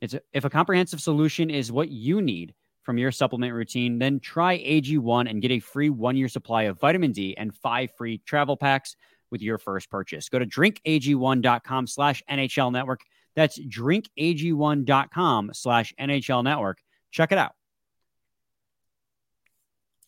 It's 0.00 0.14
a, 0.14 0.20
if 0.32 0.44
a 0.44 0.50
comprehensive 0.50 1.00
solution 1.00 1.48
is 1.48 1.70
what 1.70 1.90
you 1.90 2.20
need, 2.20 2.54
from 2.90 2.98
your 2.98 3.12
supplement 3.12 3.54
routine, 3.54 4.00
then 4.00 4.18
try 4.18 4.58
AG1 4.58 5.30
and 5.30 5.40
get 5.40 5.52
a 5.52 5.60
free 5.60 5.90
one 5.90 6.16
year 6.16 6.26
supply 6.26 6.64
of 6.64 6.80
vitamin 6.80 7.12
D 7.12 7.36
and 7.36 7.54
five 7.54 7.90
free 7.96 8.18
travel 8.26 8.56
packs 8.56 8.96
with 9.30 9.42
your 9.42 9.58
first 9.58 9.88
purchase. 9.88 10.28
Go 10.28 10.40
to 10.40 10.44
drinkag1.com 10.44 11.86
slash 11.86 12.20
NHL 12.28 12.72
network. 12.72 13.02
That's 13.36 13.60
drinkag1.com 13.60 15.52
slash 15.54 15.94
NHL 16.00 16.42
network. 16.42 16.78
Check 17.12 17.30
it 17.30 17.38
out. 17.38 17.52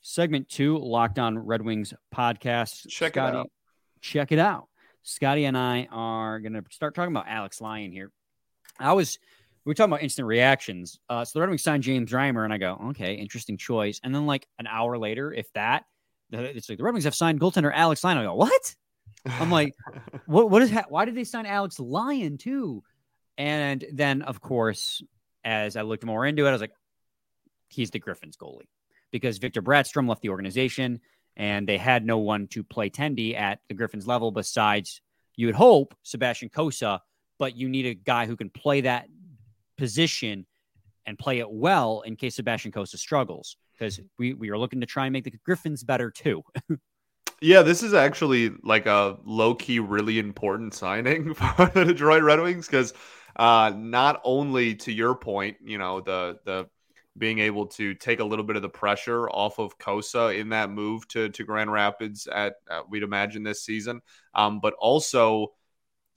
Segment 0.00 0.48
two, 0.48 0.76
Locked 0.76 1.20
On 1.20 1.38
Red 1.38 1.62
Wings 1.62 1.94
podcast. 2.12 2.88
Check 2.88 3.12
Scotty, 3.12 3.36
it 3.36 3.40
out. 3.42 3.50
Check 4.00 4.32
it 4.32 4.40
out. 4.40 4.66
Scotty 5.04 5.44
and 5.44 5.56
I 5.56 5.86
are 5.92 6.40
going 6.40 6.54
to 6.54 6.64
start 6.70 6.96
talking 6.96 7.12
about 7.14 7.28
Alex 7.28 7.60
Lyon 7.60 7.92
here. 7.92 8.10
I 8.76 8.94
was 8.94 9.20
we 9.64 9.70
were 9.70 9.74
talking 9.74 9.92
about 9.92 10.02
instant 10.02 10.26
reactions. 10.26 10.98
Uh, 11.08 11.24
so 11.24 11.38
the 11.38 11.40
Red 11.40 11.50
Wings 11.50 11.62
signed 11.62 11.82
James 11.82 12.10
Reimer, 12.10 12.44
and 12.44 12.52
I 12.52 12.58
go, 12.58 12.80
okay, 12.90 13.14
interesting 13.14 13.56
choice. 13.56 14.00
And 14.02 14.14
then 14.14 14.26
like 14.26 14.46
an 14.58 14.66
hour 14.66 14.98
later, 14.98 15.32
if 15.32 15.52
that, 15.52 15.84
it's 16.32 16.68
like 16.68 16.78
the 16.78 16.84
Red 16.84 16.94
Wings 16.94 17.04
have 17.04 17.14
signed 17.14 17.40
goaltender 17.40 17.72
Alex 17.72 18.02
Lyon. 18.02 18.18
I 18.18 18.24
go, 18.24 18.34
what? 18.34 18.74
I'm 19.26 19.50
like, 19.50 19.74
what? 20.26 20.50
What 20.50 20.62
is? 20.62 20.70
Ha- 20.70 20.86
why 20.88 21.04
did 21.04 21.14
they 21.14 21.24
sign 21.24 21.46
Alex 21.46 21.78
Lyon 21.78 22.38
too? 22.38 22.82
And 23.38 23.84
then, 23.92 24.22
of 24.22 24.40
course, 24.40 25.02
as 25.44 25.76
I 25.76 25.82
looked 25.82 26.04
more 26.04 26.26
into 26.26 26.46
it, 26.46 26.48
I 26.48 26.52
was 26.52 26.60
like, 26.60 26.72
he's 27.68 27.90
the 27.90 27.98
Griffins 27.98 28.36
goalie 28.36 28.68
because 29.10 29.38
Victor 29.38 29.62
Brattstrom 29.62 30.08
left 30.08 30.22
the 30.22 30.30
organization, 30.30 31.00
and 31.36 31.68
they 31.68 31.78
had 31.78 32.04
no 32.04 32.18
one 32.18 32.48
to 32.48 32.64
play 32.64 32.90
Tendy 32.90 33.38
at 33.38 33.60
the 33.68 33.74
Griffins 33.74 34.06
level 34.06 34.32
besides 34.32 35.00
you 35.36 35.46
would 35.46 35.54
hope 35.54 35.94
Sebastian 36.02 36.48
Cossa, 36.48 37.00
but 37.38 37.56
you 37.56 37.68
need 37.68 37.86
a 37.86 37.94
guy 37.94 38.26
who 38.26 38.36
can 38.36 38.50
play 38.50 38.82
that 38.82 39.06
position 39.76 40.46
and 41.06 41.18
play 41.18 41.38
it 41.38 41.50
well 41.50 42.02
in 42.02 42.16
case 42.16 42.36
Sebastian 42.36 42.72
Cossa 42.72 42.96
struggles 42.96 43.56
because 43.72 44.00
we, 44.18 44.34
we 44.34 44.50
are 44.50 44.58
looking 44.58 44.80
to 44.80 44.86
try 44.86 45.06
and 45.06 45.12
make 45.12 45.24
the 45.24 45.32
Griffins 45.44 45.82
better 45.82 46.10
too. 46.10 46.42
yeah, 47.40 47.62
this 47.62 47.82
is 47.82 47.94
actually 47.94 48.52
like 48.62 48.86
a 48.86 49.18
low 49.24 49.54
key, 49.54 49.80
really 49.80 50.18
important 50.18 50.74
signing 50.74 51.34
for 51.34 51.70
the 51.74 51.84
Detroit 51.84 52.22
Red 52.22 52.40
Wings 52.40 52.66
because 52.66 52.94
uh, 53.36 53.72
not 53.76 54.20
only 54.24 54.74
to 54.76 54.92
your 54.92 55.14
point, 55.14 55.56
you 55.64 55.78
know, 55.78 56.00
the, 56.00 56.38
the, 56.44 56.68
being 57.18 57.40
able 57.40 57.66
to 57.66 57.92
take 57.92 58.20
a 58.20 58.24
little 58.24 58.44
bit 58.44 58.56
of 58.56 58.62
the 58.62 58.68
pressure 58.70 59.28
off 59.28 59.58
of 59.58 59.76
Cossa 59.76 60.38
in 60.38 60.48
that 60.48 60.70
move 60.70 61.06
to, 61.08 61.28
to 61.28 61.44
Grand 61.44 61.70
Rapids 61.70 62.26
at, 62.26 62.54
uh, 62.70 62.80
we'd 62.88 63.02
imagine 63.02 63.42
this 63.42 63.62
season, 63.62 64.00
um, 64.34 64.60
but 64.60 64.72
also 64.78 65.52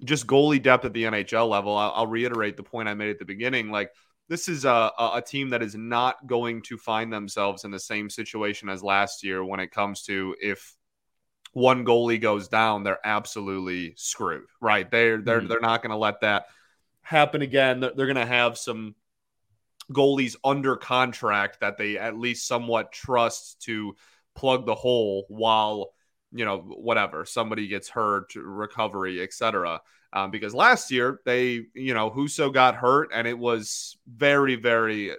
just 0.04 0.28
goalie 0.28 0.62
depth 0.62 0.86
at 0.86 0.94
the 0.94 1.04
NHL 1.04 1.50
level. 1.50 1.76
I'll, 1.76 1.92
I'll 1.96 2.08
reiterate 2.08 2.58
the 2.58 2.64
point 2.64 2.90
I 2.90 2.94
made 2.94 3.10
at 3.10 3.20
the 3.20 3.26
beginning. 3.26 3.72
Like 3.72 3.92
this 4.28 4.48
is 4.48 4.66
a, 4.66 4.92
a 4.98 5.22
team 5.26 5.50
that 5.50 5.62
is 5.62 5.76
not 5.76 6.26
going 6.28 6.62
to 6.64 6.78
find 6.78 7.14
themselves 7.14 7.64
in 7.64 7.72
the 7.72 7.80
same 7.80 8.10
situation 8.10 8.70
as 8.70 8.84
last 8.84 9.24
year 9.24 9.44
when 9.44 9.60
it 9.60 9.72
comes 9.72 10.04
to 10.04 10.36
if 10.42 10.76
one 11.54 11.86
goalie 11.86 12.20
goes 12.20 12.50
down, 12.50 12.84
they're 12.84 13.06
absolutely 13.06 13.94
screwed. 13.96 14.48
Right? 14.60 14.90
They're 14.90 15.22
they're 15.22 15.42
mm 15.42 15.48
they're 15.48 15.60
not 15.62 15.82
going 15.82 15.92
to 15.92 15.98
let 15.98 16.22
that 16.22 16.46
happen 17.02 17.42
again. 17.42 17.80
They're, 17.80 17.94
they're 17.96 18.08
going 18.08 18.16
to 18.16 18.26
have 18.26 18.58
some 18.58 18.96
goalies 19.92 20.36
under 20.44 20.76
contract 20.76 21.60
that 21.62 21.78
they 21.78 21.98
at 21.98 22.18
least 22.18 22.48
somewhat 22.48 22.92
trust 22.92 23.62
to 23.62 23.96
plug 24.36 24.66
the 24.66 24.76
hole 24.76 25.26
while 25.30 25.92
you 26.36 26.44
know, 26.44 26.58
whatever, 26.58 27.26
somebody 27.26 27.68
gets 27.68 27.88
hurt, 27.88 28.36
recovery, 28.36 29.22
etc. 29.22 29.80
Um, 30.12 30.32
because 30.32 30.54
last 30.54 30.92
year 30.92 31.22
they, 31.26 31.66
you 31.74 31.94
know, 31.94 32.12
Husso 32.12 32.54
got 32.54 32.76
hurt 32.76 33.10
and 33.14 33.26
it 33.28 33.38
was 33.38 33.98
very, 34.06 34.56
very 34.56 35.14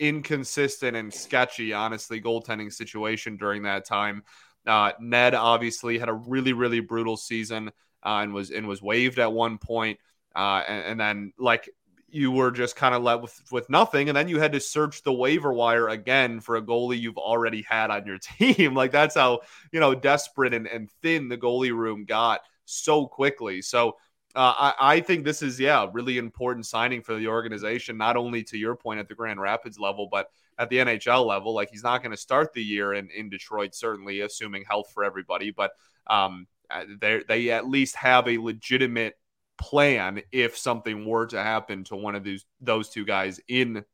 inconsistent 0.00 0.96
and 0.96 1.14
sketchy, 1.14 1.72
honestly, 1.72 2.20
goaltending 2.20 2.72
situation 2.72 3.36
during 3.36 3.62
that 3.62 3.86
time. 3.86 4.24
Uh, 4.66 4.92
Ned 5.00 5.34
obviously 5.34 5.98
had 5.98 6.08
a 6.08 6.12
really, 6.12 6.52
really 6.52 6.80
brutal 6.80 7.16
season 7.16 7.68
uh, 8.04 8.20
and 8.22 8.34
was 8.34 8.50
and 8.50 8.66
was 8.66 8.82
waived 8.82 9.20
at 9.20 9.32
one 9.32 9.58
point. 9.58 9.98
Uh, 10.34 10.62
and, 10.66 10.84
and 10.84 11.00
then 11.00 11.32
like 11.38 11.70
you 12.08 12.30
were 12.30 12.50
just 12.50 12.76
kind 12.76 12.94
of 12.94 13.02
left 13.02 13.22
with, 13.22 13.42
with 13.50 13.70
nothing. 13.70 14.08
And 14.08 14.16
then 14.16 14.28
you 14.28 14.38
had 14.38 14.52
to 14.52 14.60
search 14.60 15.02
the 15.02 15.12
waiver 15.12 15.52
wire 15.52 15.88
again 15.88 16.40
for 16.40 16.56
a 16.56 16.62
goalie 16.62 17.00
you've 17.00 17.18
already 17.18 17.62
had 17.62 17.90
on 17.90 18.06
your 18.06 18.18
team. 18.38 18.74
like 18.74 18.92
that's 18.92 19.16
how, 19.16 19.40
you 19.72 19.80
know, 19.80 19.94
desperate 19.94 20.54
and, 20.54 20.66
and 20.66 20.90
thin 21.02 21.28
the 21.28 21.38
goalie 21.38 21.76
room 21.76 22.04
got 22.04 22.40
so 22.64 23.06
quickly. 23.06 23.60
So 23.60 23.96
uh, 24.34 24.54
I, 24.58 24.74
I 24.78 25.00
think 25.00 25.24
this 25.24 25.42
is, 25.42 25.58
yeah, 25.58 25.86
really 25.92 26.18
important 26.18 26.66
signing 26.66 27.02
for 27.02 27.14
the 27.14 27.28
organization, 27.28 27.96
not 27.96 28.16
only 28.16 28.42
to 28.44 28.58
your 28.58 28.76
point 28.76 29.00
at 29.00 29.08
the 29.08 29.14
Grand 29.14 29.40
Rapids 29.40 29.78
level, 29.78 30.08
but 30.10 30.30
at 30.58 30.68
the 30.68 30.76
NHL 30.78 31.26
level. 31.26 31.54
Like 31.54 31.70
he's 31.70 31.82
not 31.82 32.02
going 32.02 32.12
to 32.12 32.16
start 32.16 32.52
the 32.52 32.62
year 32.62 32.94
in, 32.94 33.08
in 33.10 33.30
Detroit, 33.30 33.74
certainly 33.74 34.20
assuming 34.20 34.64
health 34.68 34.90
for 34.92 35.04
everybody, 35.04 35.50
but 35.50 35.72
um, 36.06 36.46
uh, 36.70 36.84
they 37.00 37.22
they 37.28 37.50
at 37.50 37.68
least 37.68 37.96
have 37.96 38.28
a 38.28 38.38
legitimate 38.38 39.14
plan 39.58 40.22
if 40.32 40.56
something 40.56 41.06
were 41.06 41.26
to 41.26 41.42
happen 41.42 41.84
to 41.84 41.96
one 41.96 42.14
of 42.14 42.24
these 42.24 42.44
those 42.60 42.88
two 42.88 43.04
guys 43.04 43.40
in 43.48 43.84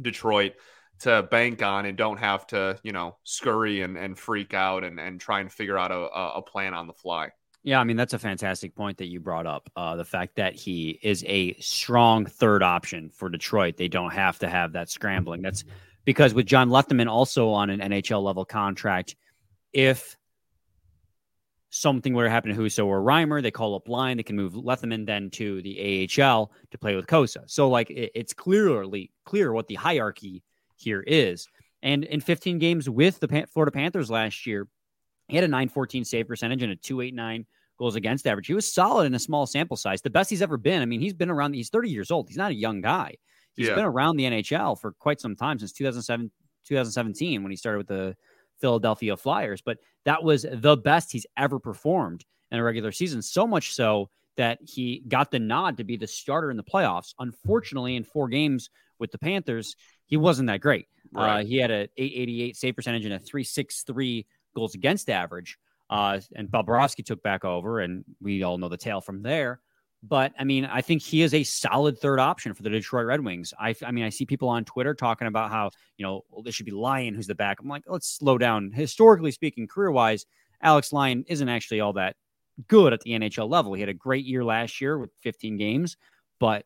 Detroit 0.00 0.54
to 1.00 1.22
bank 1.30 1.62
on 1.62 1.86
and 1.86 1.96
don't 1.96 2.18
have 2.18 2.46
to, 2.48 2.78
you 2.82 2.92
know, 2.92 3.16
scurry 3.24 3.80
and, 3.80 3.96
and 3.96 4.18
freak 4.18 4.52
out 4.52 4.84
and, 4.84 5.00
and 5.00 5.20
try 5.20 5.40
and 5.40 5.50
figure 5.50 5.78
out 5.78 5.90
a, 5.90 5.96
a 5.96 6.42
plan 6.42 6.74
on 6.74 6.86
the 6.86 6.92
fly. 6.92 7.30
Yeah, 7.62 7.78
I 7.78 7.84
mean 7.84 7.96
that's 7.96 8.14
a 8.14 8.18
fantastic 8.18 8.74
point 8.74 8.98
that 8.98 9.06
you 9.06 9.20
brought 9.20 9.46
up. 9.46 9.70
Uh, 9.76 9.96
the 9.96 10.04
fact 10.04 10.36
that 10.36 10.54
he 10.54 10.98
is 11.02 11.24
a 11.26 11.54
strong 11.54 12.24
third 12.24 12.62
option 12.62 13.10
for 13.10 13.28
Detroit, 13.28 13.76
they 13.76 13.88
don't 13.88 14.12
have 14.12 14.38
to 14.38 14.48
have 14.48 14.72
that 14.72 14.88
scrambling. 14.88 15.42
That's 15.42 15.64
because 16.04 16.32
with 16.32 16.46
John 16.46 16.70
Lethemon 16.70 17.10
also 17.10 17.50
on 17.50 17.68
an 17.68 17.80
NHL 17.80 18.22
level 18.22 18.46
contract, 18.46 19.14
if 19.72 20.16
something 21.70 22.14
to 22.14 22.30
happen 22.30 22.54
to 22.54 22.60
Husso 22.60 22.86
or 22.86 23.00
Reimer, 23.00 23.42
they 23.42 23.50
call 23.50 23.74
up 23.74 23.88
Lyon. 23.88 24.16
They 24.16 24.22
can 24.22 24.36
move 24.36 24.54
Lethemon 24.54 25.06
then 25.06 25.30
to 25.30 25.62
the 25.62 26.08
AHL 26.20 26.52
to 26.70 26.78
play 26.78 26.96
with 26.96 27.06
Cossa. 27.06 27.44
So 27.46 27.68
like 27.68 27.90
it, 27.90 28.10
it's 28.14 28.34
clearly 28.34 29.12
clear 29.24 29.52
what 29.52 29.68
the 29.68 29.76
hierarchy 29.76 30.42
here 30.76 31.02
is. 31.06 31.46
And 31.82 32.04
in 32.04 32.20
15 32.20 32.58
games 32.58 32.90
with 32.90 33.20
the 33.20 33.28
Pan- 33.28 33.46
Florida 33.46 33.72
Panthers 33.72 34.10
last 34.10 34.46
year, 34.46 34.68
he 35.28 35.36
had 35.36 35.44
a 35.44 35.48
914 35.48 36.04
save 36.04 36.28
percentage 36.28 36.62
and 36.62 36.72
a 36.72 36.76
289 36.76 37.46
goals 37.78 37.94
against 37.94 38.26
average. 38.26 38.48
He 38.48 38.54
was 38.54 38.70
solid 38.70 39.06
in 39.06 39.14
a 39.14 39.18
small 39.18 39.46
sample 39.46 39.76
size, 39.76 40.02
the 40.02 40.10
best 40.10 40.28
he's 40.28 40.42
ever 40.42 40.56
been. 40.56 40.82
I 40.82 40.86
mean, 40.86 41.00
he's 41.00 41.14
been 41.14 41.30
around, 41.30 41.54
he's 41.54 41.70
30 41.70 41.88
years 41.88 42.10
old. 42.10 42.28
He's 42.28 42.36
not 42.36 42.50
a 42.50 42.54
young 42.54 42.80
guy. 42.80 43.14
He's 43.54 43.68
yeah. 43.68 43.76
been 43.76 43.84
around 43.84 44.16
the 44.16 44.24
NHL 44.24 44.78
for 44.78 44.92
quite 44.92 45.20
some 45.20 45.36
time 45.36 45.58
since 45.58 45.72
2007, 45.72 46.30
2017 46.66 47.42
when 47.42 47.50
he 47.50 47.56
started 47.56 47.78
with 47.78 47.88
the 47.88 48.16
Philadelphia 48.60 49.16
Flyers, 49.16 49.60
but 49.60 49.78
that 50.04 50.22
was 50.22 50.46
the 50.50 50.76
best 50.76 51.12
he's 51.12 51.26
ever 51.36 51.58
performed 51.58 52.24
in 52.50 52.58
a 52.58 52.62
regular 52.64 52.92
season. 52.92 53.22
So 53.22 53.46
much 53.46 53.74
so 53.74 54.10
that 54.36 54.58
he 54.62 55.02
got 55.08 55.30
the 55.30 55.38
nod 55.38 55.76
to 55.78 55.84
be 55.84 55.96
the 55.96 56.06
starter 56.06 56.50
in 56.50 56.56
the 56.56 56.64
playoffs. 56.64 57.14
Unfortunately, 57.18 57.96
in 57.96 58.04
four 58.04 58.28
games 58.28 58.70
with 58.98 59.10
the 59.10 59.18
Panthers, 59.18 59.76
he 60.06 60.16
wasn't 60.16 60.46
that 60.48 60.60
great. 60.60 60.86
Right. 61.12 61.40
Uh, 61.40 61.44
he 61.44 61.56
had 61.56 61.70
an 61.70 61.88
888 61.96 62.56
save 62.56 62.76
percentage 62.76 63.04
and 63.04 63.14
a 63.14 63.18
363 63.18 64.26
goals 64.54 64.74
against 64.74 65.10
average. 65.10 65.58
Uh, 65.88 66.20
and 66.36 66.48
Bobrovsky 66.48 67.04
took 67.04 67.22
back 67.22 67.44
over, 67.44 67.80
and 67.80 68.04
we 68.20 68.42
all 68.44 68.58
know 68.58 68.68
the 68.68 68.76
tale 68.76 69.00
from 69.00 69.22
there. 69.22 69.60
But 70.02 70.32
I 70.38 70.44
mean, 70.44 70.64
I 70.64 70.80
think 70.80 71.02
he 71.02 71.22
is 71.22 71.34
a 71.34 71.42
solid 71.42 71.98
third 71.98 72.18
option 72.18 72.54
for 72.54 72.62
the 72.62 72.70
Detroit 72.70 73.06
Red 73.06 73.22
Wings. 73.22 73.52
I, 73.58 73.74
I 73.84 73.90
mean, 73.90 74.04
I 74.04 74.08
see 74.08 74.24
people 74.24 74.48
on 74.48 74.64
Twitter 74.64 74.94
talking 74.94 75.26
about 75.26 75.50
how, 75.50 75.70
you 75.98 76.06
know, 76.06 76.24
well, 76.30 76.42
this 76.42 76.54
should 76.54 76.66
be 76.66 76.72
Lyon 76.72 77.14
who's 77.14 77.26
the 77.26 77.34
back. 77.34 77.58
I'm 77.60 77.68
like, 77.68 77.84
let's 77.86 78.08
slow 78.08 78.38
down. 78.38 78.72
Historically 78.72 79.30
speaking, 79.30 79.66
career 79.66 79.90
wise, 79.90 80.24
Alex 80.62 80.92
Lyon 80.92 81.24
isn't 81.28 81.48
actually 81.48 81.80
all 81.80 81.92
that 81.94 82.16
good 82.66 82.92
at 82.92 83.00
the 83.00 83.10
NHL 83.10 83.50
level. 83.50 83.74
He 83.74 83.80
had 83.80 83.90
a 83.90 83.94
great 83.94 84.24
year 84.24 84.42
last 84.42 84.80
year 84.80 84.98
with 84.98 85.10
15 85.22 85.58
games, 85.58 85.96
but 86.38 86.64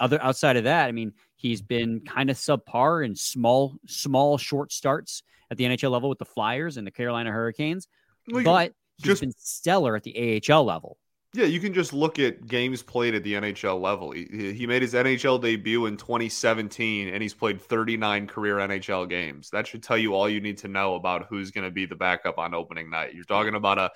other 0.00 0.20
outside 0.20 0.56
of 0.56 0.64
that, 0.64 0.88
I 0.88 0.92
mean, 0.92 1.12
he's 1.36 1.62
been 1.62 2.00
kind 2.00 2.30
of 2.30 2.36
subpar 2.36 3.04
in 3.04 3.14
small, 3.14 3.76
small, 3.86 4.38
short 4.38 4.72
starts 4.72 5.22
at 5.50 5.56
the 5.56 5.64
NHL 5.64 5.90
level 5.90 6.08
with 6.08 6.18
the 6.18 6.24
Flyers 6.24 6.76
and 6.76 6.86
the 6.86 6.90
Carolina 6.90 7.30
Hurricanes. 7.30 7.86
Well, 8.28 8.42
but 8.42 8.72
he's 8.96 9.06
just, 9.06 9.20
been 9.20 9.32
stellar 9.36 9.94
at 9.94 10.02
the 10.02 10.42
AHL 10.50 10.64
level. 10.64 10.98
Yeah, 11.34 11.46
you 11.46 11.60
can 11.60 11.72
just 11.72 11.94
look 11.94 12.18
at 12.18 12.46
games 12.46 12.82
played 12.82 13.14
at 13.14 13.22
the 13.22 13.34
NHL 13.34 13.80
level. 13.80 14.10
He, 14.10 14.52
he 14.52 14.66
made 14.66 14.82
his 14.82 14.92
NHL 14.92 15.40
debut 15.40 15.86
in 15.86 15.96
2017 15.96 17.08
and 17.08 17.22
he's 17.22 17.32
played 17.32 17.60
39 17.60 18.26
career 18.26 18.56
NHL 18.56 19.08
games. 19.08 19.48
That 19.50 19.66
should 19.66 19.82
tell 19.82 19.96
you 19.96 20.14
all 20.14 20.28
you 20.28 20.42
need 20.42 20.58
to 20.58 20.68
know 20.68 20.94
about 20.94 21.26
who's 21.30 21.50
going 21.50 21.64
to 21.64 21.70
be 21.70 21.86
the 21.86 21.96
backup 21.96 22.38
on 22.38 22.52
opening 22.52 22.90
night. 22.90 23.14
You're 23.14 23.24
talking 23.24 23.54
about 23.54 23.78
a 23.78 23.90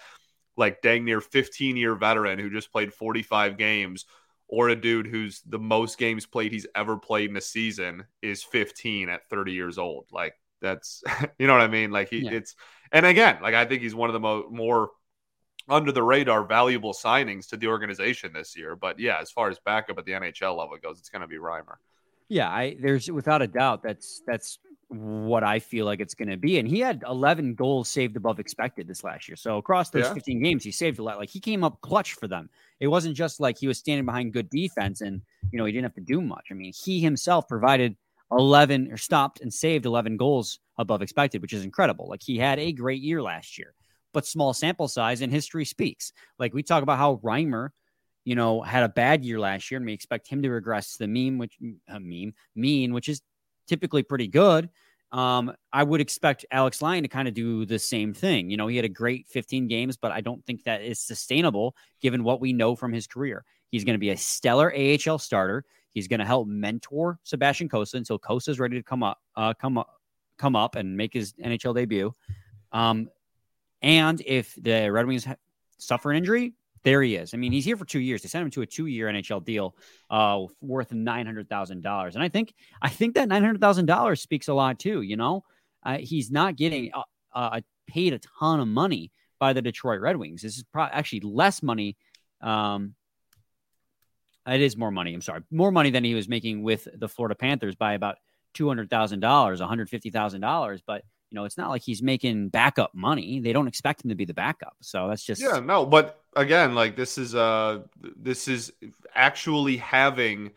like 0.56 0.80
dang 0.80 1.04
near 1.04 1.20
15 1.20 1.76
year 1.76 1.94
veteran 1.94 2.38
who 2.38 2.48
just 2.48 2.72
played 2.72 2.94
45 2.94 3.58
games 3.58 4.06
or 4.48 4.70
a 4.70 4.76
dude 4.76 5.06
who's 5.06 5.42
the 5.42 5.58
most 5.58 5.98
games 5.98 6.24
played 6.24 6.52
he's 6.52 6.66
ever 6.74 6.96
played 6.96 7.28
in 7.28 7.36
a 7.36 7.40
season 7.42 8.04
is 8.22 8.42
15 8.44 9.10
at 9.10 9.28
30 9.28 9.52
years 9.52 9.76
old. 9.76 10.06
Like 10.10 10.34
that's 10.62 11.02
you 11.38 11.46
know 11.46 11.52
what 11.52 11.62
I 11.62 11.68
mean? 11.68 11.90
Like 11.90 12.08
he 12.08 12.20
yeah. 12.20 12.32
it's 12.32 12.54
and 12.92 13.04
again, 13.04 13.38
like 13.42 13.54
I 13.54 13.66
think 13.66 13.82
he's 13.82 13.94
one 13.94 14.08
of 14.08 14.14
the 14.14 14.20
mo- 14.20 14.48
more 14.50 14.90
under 15.68 15.92
the 15.92 16.02
radar 16.02 16.44
valuable 16.44 16.92
signings 16.92 17.48
to 17.48 17.56
the 17.56 17.66
organization 17.66 18.32
this 18.32 18.56
year. 18.56 18.76
But 18.76 18.98
yeah, 18.98 19.18
as 19.20 19.30
far 19.30 19.48
as 19.50 19.58
backup 19.64 19.98
at 19.98 20.04
the 20.04 20.12
NHL 20.12 20.56
level 20.56 20.76
goes, 20.82 20.98
it's 20.98 21.08
going 21.08 21.22
to 21.22 21.28
be 21.28 21.36
Reimer. 21.36 21.76
Yeah, 22.28 22.48
I 22.48 22.76
there's 22.80 23.10
without 23.10 23.42
a 23.42 23.46
doubt 23.46 23.82
that's 23.82 24.22
that's 24.26 24.58
what 24.88 25.42
I 25.42 25.58
feel 25.58 25.84
like 25.84 26.00
it's 26.00 26.14
going 26.14 26.28
to 26.28 26.36
be. 26.36 26.58
And 26.58 26.68
he 26.68 26.80
had 26.80 27.02
11 27.06 27.54
goals 27.54 27.88
saved 27.88 28.16
above 28.16 28.38
expected 28.38 28.86
this 28.86 29.02
last 29.02 29.28
year. 29.28 29.36
So 29.36 29.58
across 29.58 29.90
those 29.90 30.04
yeah. 30.04 30.14
15 30.14 30.42
games, 30.42 30.64
he 30.64 30.70
saved 30.70 30.98
a 30.98 31.02
lot. 31.02 31.18
Like 31.18 31.30
he 31.30 31.40
came 31.40 31.64
up 31.64 31.80
clutch 31.80 32.14
for 32.14 32.28
them. 32.28 32.48
It 32.78 32.86
wasn't 32.86 33.16
just 33.16 33.40
like 33.40 33.58
he 33.58 33.66
was 33.66 33.78
standing 33.78 34.06
behind 34.06 34.32
good 34.32 34.48
defense 34.50 35.00
and 35.00 35.22
you 35.50 35.58
know 35.58 35.64
he 35.64 35.72
didn't 35.72 35.84
have 35.84 35.94
to 35.94 36.00
do 36.00 36.20
much. 36.20 36.48
I 36.50 36.54
mean, 36.54 36.72
he 36.72 37.00
himself 37.00 37.48
provided 37.48 37.96
11 38.32 38.92
or 38.92 38.96
stopped 38.96 39.40
and 39.40 39.52
saved 39.52 39.86
11 39.86 40.16
goals 40.16 40.58
above 40.78 41.02
expected, 41.02 41.42
which 41.42 41.52
is 41.52 41.64
incredible. 41.64 42.08
Like 42.08 42.22
he 42.22 42.38
had 42.38 42.58
a 42.58 42.72
great 42.72 43.02
year 43.02 43.22
last 43.22 43.58
year 43.58 43.74
but 44.16 44.24
small 44.24 44.54
sample 44.54 44.88
size 44.88 45.20
and 45.20 45.30
history 45.30 45.66
speaks. 45.66 46.10
Like 46.38 46.54
we 46.54 46.62
talk 46.62 46.82
about 46.82 46.96
how 46.96 47.20
Reimer, 47.22 47.68
you 48.24 48.34
know, 48.34 48.62
had 48.62 48.82
a 48.82 48.88
bad 48.88 49.26
year 49.26 49.38
last 49.38 49.70
year 49.70 49.76
and 49.76 49.84
we 49.84 49.92
expect 49.92 50.26
him 50.26 50.40
to 50.40 50.48
regress 50.48 50.92
to 50.92 51.00
the 51.00 51.06
meme, 51.06 51.36
which 51.36 51.58
uh, 51.86 51.98
meme 51.98 52.32
mean, 52.54 52.94
which 52.94 53.10
is 53.10 53.20
typically 53.68 54.02
pretty 54.02 54.26
good. 54.26 54.70
Um, 55.12 55.52
I 55.70 55.82
would 55.82 56.00
expect 56.00 56.46
Alex 56.50 56.80
Lyon 56.80 57.02
to 57.02 57.10
kind 57.10 57.28
of 57.28 57.34
do 57.34 57.66
the 57.66 57.78
same 57.78 58.14
thing. 58.14 58.48
You 58.48 58.56
know, 58.56 58.68
he 58.68 58.76
had 58.76 58.86
a 58.86 58.88
great 58.88 59.28
15 59.28 59.68
games, 59.68 59.98
but 59.98 60.12
I 60.12 60.22
don't 60.22 60.42
think 60.46 60.64
that 60.64 60.80
is 60.80 60.98
sustainable 60.98 61.76
given 62.00 62.24
what 62.24 62.40
we 62.40 62.54
know 62.54 62.74
from 62.74 62.94
his 62.94 63.06
career. 63.06 63.44
He's 63.70 63.84
going 63.84 63.96
to 63.96 63.98
be 63.98 64.10
a 64.10 64.16
stellar 64.16 64.74
AHL 64.74 65.18
starter. 65.18 65.62
He's 65.92 66.08
going 66.08 66.20
to 66.20 66.26
help 66.26 66.48
mentor 66.48 67.18
Sebastian 67.22 67.68
Cossa 67.68 67.96
until 67.96 68.18
Cossa 68.18 68.48
is 68.48 68.58
ready 68.58 68.78
to 68.78 68.82
come 68.82 69.02
up, 69.02 69.18
uh, 69.36 69.52
come 69.52 69.76
up, 69.76 69.90
come 70.38 70.56
up 70.56 70.74
and 70.74 70.96
make 70.96 71.12
his 71.12 71.34
NHL 71.34 71.74
debut. 71.74 72.14
Um, 72.72 73.10
and 73.86 74.20
if 74.26 74.52
the 74.56 74.90
Red 74.90 75.06
Wings 75.06 75.28
suffer 75.78 76.10
an 76.10 76.16
injury, 76.16 76.54
there 76.82 77.02
he 77.02 77.14
is. 77.14 77.34
I 77.34 77.36
mean, 77.36 77.52
he's 77.52 77.64
here 77.64 77.76
for 77.76 77.84
two 77.84 78.00
years. 78.00 78.20
They 78.20 78.28
sent 78.28 78.44
him 78.44 78.50
to 78.50 78.62
a 78.62 78.66
two-year 78.66 79.06
NHL 79.06 79.44
deal 79.44 79.76
uh, 80.10 80.42
worth 80.60 80.92
nine 80.92 81.24
hundred 81.24 81.48
thousand 81.48 81.82
dollars, 81.82 82.16
and 82.16 82.22
I 82.22 82.28
think 82.28 82.52
I 82.82 82.88
think 82.88 83.14
that 83.14 83.28
nine 83.28 83.42
hundred 83.44 83.60
thousand 83.60 83.86
dollars 83.86 84.20
speaks 84.20 84.48
a 84.48 84.54
lot 84.54 84.80
too. 84.80 85.02
You 85.02 85.16
know, 85.16 85.44
uh, 85.84 85.98
he's 85.98 86.32
not 86.32 86.56
getting 86.56 86.90
paid 87.86 88.12
a 88.12 88.18
ton 88.40 88.58
of 88.58 88.66
money 88.66 89.12
by 89.38 89.52
the 89.52 89.62
Detroit 89.62 90.00
Red 90.00 90.16
Wings. 90.16 90.42
This 90.42 90.56
is 90.56 90.64
actually 90.76 91.20
less 91.20 91.62
money. 91.62 91.96
Um, 92.40 92.96
it 94.48 94.60
is 94.60 94.76
more 94.76 94.90
money. 94.90 95.14
I'm 95.14 95.22
sorry, 95.22 95.42
more 95.52 95.70
money 95.70 95.90
than 95.90 96.02
he 96.02 96.14
was 96.14 96.28
making 96.28 96.64
with 96.64 96.88
the 96.92 97.08
Florida 97.08 97.36
Panthers 97.36 97.76
by 97.76 97.94
about 97.94 98.16
two 98.52 98.66
hundred 98.66 98.90
thousand 98.90 99.20
dollars, 99.20 99.60
one 99.60 99.68
hundred 99.68 99.88
fifty 99.90 100.10
thousand 100.10 100.40
dollars, 100.40 100.82
but 100.84 101.02
you 101.30 101.36
know, 101.36 101.44
it's 101.44 101.58
not 101.58 101.70
like 101.70 101.82
he's 101.82 102.02
making 102.02 102.50
backup 102.50 102.94
money. 102.94 103.40
They 103.40 103.52
don't 103.52 103.66
expect 103.66 104.04
him 104.04 104.10
to 104.10 104.14
be 104.14 104.24
the 104.24 104.34
backup. 104.34 104.76
So 104.80 105.08
that's 105.08 105.24
just 105.24 105.40
Yeah, 105.40 105.58
no, 105.58 105.84
but 105.84 106.20
again, 106.34 106.74
like 106.74 106.96
this 106.96 107.18
is 107.18 107.34
uh 107.34 107.80
this 108.16 108.48
is 108.48 108.72
actually 109.14 109.76
having 109.78 110.52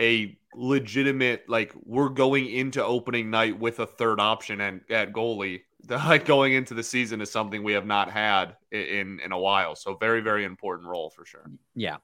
a 0.00 0.36
legitimate 0.54 1.48
like 1.48 1.72
we're 1.84 2.08
going 2.08 2.48
into 2.48 2.84
opening 2.84 3.30
night 3.30 3.58
with 3.58 3.78
a 3.78 3.86
third 3.86 4.20
option 4.20 4.60
and 4.60 4.80
at 4.90 5.12
goalie. 5.12 5.62
Like 5.88 6.26
going 6.26 6.52
into 6.52 6.74
the 6.74 6.82
season 6.82 7.22
is 7.22 7.32
something 7.32 7.64
we 7.64 7.72
have 7.72 7.86
not 7.86 8.10
had 8.10 8.54
in 8.70 9.18
in 9.24 9.32
a 9.32 9.38
while. 9.38 9.74
So 9.74 9.94
very 9.94 10.20
very 10.20 10.44
important 10.44 10.88
role 10.88 11.08
for 11.08 11.24
sure. 11.24 11.50
Yeah. 11.74 11.96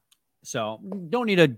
So 0.43 0.81
don't 1.11 1.27
need 1.27 1.37
to 1.37 1.57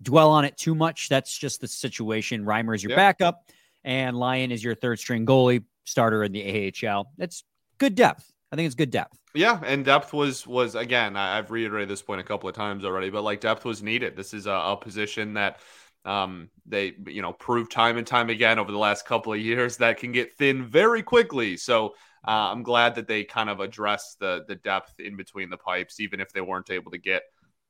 dwell 0.00 0.30
on 0.30 0.44
it 0.44 0.56
too 0.56 0.76
much. 0.76 1.08
That's 1.08 1.36
just 1.36 1.60
the 1.60 1.66
situation. 1.66 2.44
Reimer 2.44 2.74
is 2.74 2.84
your 2.84 2.90
yeah. 2.90 2.96
backup 2.96 3.50
and 3.84 4.16
lyon 4.16 4.50
is 4.50 4.62
your 4.62 4.74
third 4.74 4.98
string 4.98 5.26
goalie 5.26 5.64
starter 5.84 6.24
in 6.24 6.32
the 6.32 6.72
AHL. 6.84 7.10
That's 7.16 7.44
good 7.78 7.94
depth. 7.94 8.30
I 8.52 8.56
think 8.56 8.66
it's 8.66 8.74
good 8.74 8.90
depth. 8.90 9.18
Yeah, 9.34 9.60
and 9.64 9.84
depth 9.84 10.12
was 10.12 10.46
was 10.46 10.74
again. 10.74 11.16
I've 11.16 11.50
reiterated 11.50 11.88
this 11.88 12.02
point 12.02 12.20
a 12.20 12.24
couple 12.24 12.48
of 12.48 12.54
times 12.54 12.84
already, 12.84 13.10
but 13.10 13.22
like 13.22 13.40
depth 13.40 13.64
was 13.64 13.82
needed. 13.82 14.16
This 14.16 14.34
is 14.34 14.46
a, 14.46 14.52
a 14.52 14.76
position 14.76 15.34
that 15.34 15.60
um, 16.04 16.50
they 16.66 16.94
you 17.06 17.22
know 17.22 17.32
proved 17.32 17.70
time 17.70 17.96
and 17.96 18.06
time 18.06 18.28
again 18.28 18.58
over 18.58 18.72
the 18.72 18.78
last 18.78 19.06
couple 19.06 19.32
of 19.32 19.38
years 19.38 19.76
that 19.76 19.98
can 19.98 20.10
get 20.12 20.32
thin 20.34 20.64
very 20.64 21.02
quickly. 21.02 21.56
So 21.56 21.94
uh, 22.26 22.50
I'm 22.50 22.62
glad 22.62 22.96
that 22.96 23.06
they 23.06 23.22
kind 23.22 23.48
of 23.48 23.60
addressed 23.60 24.18
the 24.18 24.44
the 24.48 24.56
depth 24.56 24.98
in 24.98 25.16
between 25.16 25.48
the 25.48 25.56
pipes, 25.56 26.00
even 26.00 26.20
if 26.20 26.32
they 26.32 26.40
weren't 26.40 26.70
able 26.70 26.90
to 26.90 26.98
get 26.98 27.22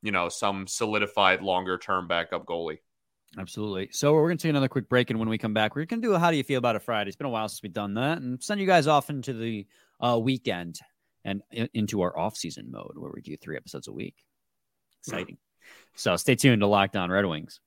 you 0.03 0.13
know 0.13 0.31
some 0.31 0.67
solidified 0.67 1.43
longer 1.43 1.77
term 1.77 2.09
backup 2.09 2.47
goalie. 2.47 2.79
Absolutely. 3.39 3.89
So 3.93 4.13
we're 4.13 4.29
going 4.29 4.39
to 4.39 4.43
take 4.43 4.51
another 4.51 4.69
quick 4.69 4.89
break, 4.89 5.11
and 5.11 5.19
when 5.19 5.29
we 5.29 5.39
come 5.39 5.55
back, 5.55 5.77
we're 5.77 5.85
going 5.85 6.03
to 6.03 6.09
do 6.09 6.15
a 6.15 6.19
"How 6.19 6.31
do 6.31 6.37
you 6.37 6.43
feel 6.43 6.59
about 6.59 6.77
a 6.77 6.81
Friday?" 6.81 7.09
It's 7.09 7.17
been 7.17 7.29
a 7.29 7.31
while 7.31 7.49
since 7.49 7.63
we've 7.63 7.73
done 7.73 7.95
that, 7.95 8.19
and 8.19 8.43
send 8.43 8.61
you 8.61 8.67
guys 8.67 8.87
off 8.87 9.09
into 9.09 9.33
the 9.33 9.67
uh, 10.01 10.19
weekend 10.21 10.81
and 11.25 11.43
into 11.75 12.01
our 12.01 12.19
off-season 12.19 12.71
mode 12.71 12.93
where 12.97 13.13
we 13.15 13.21
do 13.21 13.37
three 13.37 13.57
episodes 13.57 13.87
a 13.87 13.93
week. 13.93 14.17
Exciting. 15.07 15.37
so 15.95 16.17
stay 16.17 16.35
tuned 16.35 16.61
to 16.61 16.67
Locked 16.67 16.97
On 16.97 17.11
Red 17.11 17.27
Wings. 17.27 17.61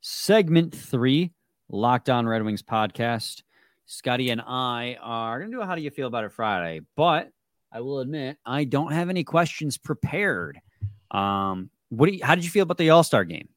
Segment 0.00 0.74
three, 0.74 1.32
Locked 1.68 2.08
On 2.08 2.26
Red 2.26 2.42
Wings 2.44 2.62
podcast. 2.62 3.42
Scotty 3.84 4.30
and 4.30 4.40
I 4.40 4.96
are 5.00 5.38
going 5.38 5.50
to 5.50 5.56
do 5.56 5.60
a 5.60 5.66
"How 5.66 5.74
do 5.74 5.82
you 5.82 5.90
feel 5.90 6.06
about 6.06 6.24
a 6.24 6.30
Friday?" 6.30 6.80
But 6.96 7.30
I 7.70 7.82
will 7.82 8.00
admit 8.00 8.38
I 8.46 8.64
don't 8.64 8.92
have 8.92 9.10
any 9.10 9.24
questions 9.24 9.76
prepared. 9.76 10.58
Um, 11.10 11.68
what 11.90 12.06
do 12.06 12.16
you, 12.16 12.24
how 12.24 12.34
did 12.34 12.44
you 12.44 12.50
feel 12.50 12.62
about 12.62 12.78
the 12.78 12.88
All 12.90 13.02
Star 13.02 13.24
game? 13.24 13.50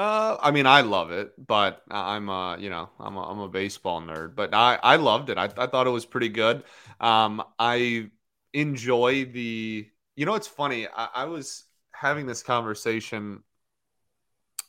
Uh, 0.00 0.38
I 0.40 0.50
mean, 0.50 0.64
I 0.64 0.80
love 0.80 1.10
it, 1.10 1.34
but 1.46 1.82
I'm 1.90 2.30
a, 2.30 2.56
you 2.58 2.70
know, 2.70 2.88
I'm 2.98 3.16
a, 3.16 3.22
I'm 3.22 3.38
a 3.40 3.50
baseball 3.50 4.00
nerd, 4.00 4.34
but 4.34 4.54
I, 4.54 4.78
I 4.82 4.96
loved 4.96 5.28
it. 5.28 5.36
I, 5.36 5.44
I 5.58 5.66
thought 5.66 5.86
it 5.86 5.90
was 5.90 6.06
pretty 6.06 6.30
good. 6.30 6.62
Um, 7.00 7.42
I 7.58 8.08
enjoy 8.54 9.26
the, 9.26 9.86
you 10.16 10.24
know, 10.24 10.36
it's 10.36 10.46
funny. 10.46 10.88
I, 10.88 11.08
I 11.14 11.24
was 11.26 11.64
having 11.92 12.24
this 12.24 12.42
conversation 12.42 13.42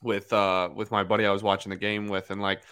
with, 0.04 0.34
uh, 0.34 0.68
with 0.76 0.92
my 0.92 1.06
buddy 1.06 1.26
I 1.26 1.32
was 1.32 1.44
watching 1.44 1.70
the 1.70 1.78
game 1.78 2.10
with, 2.10 2.30
and 2.30 2.42
like, 2.42 2.64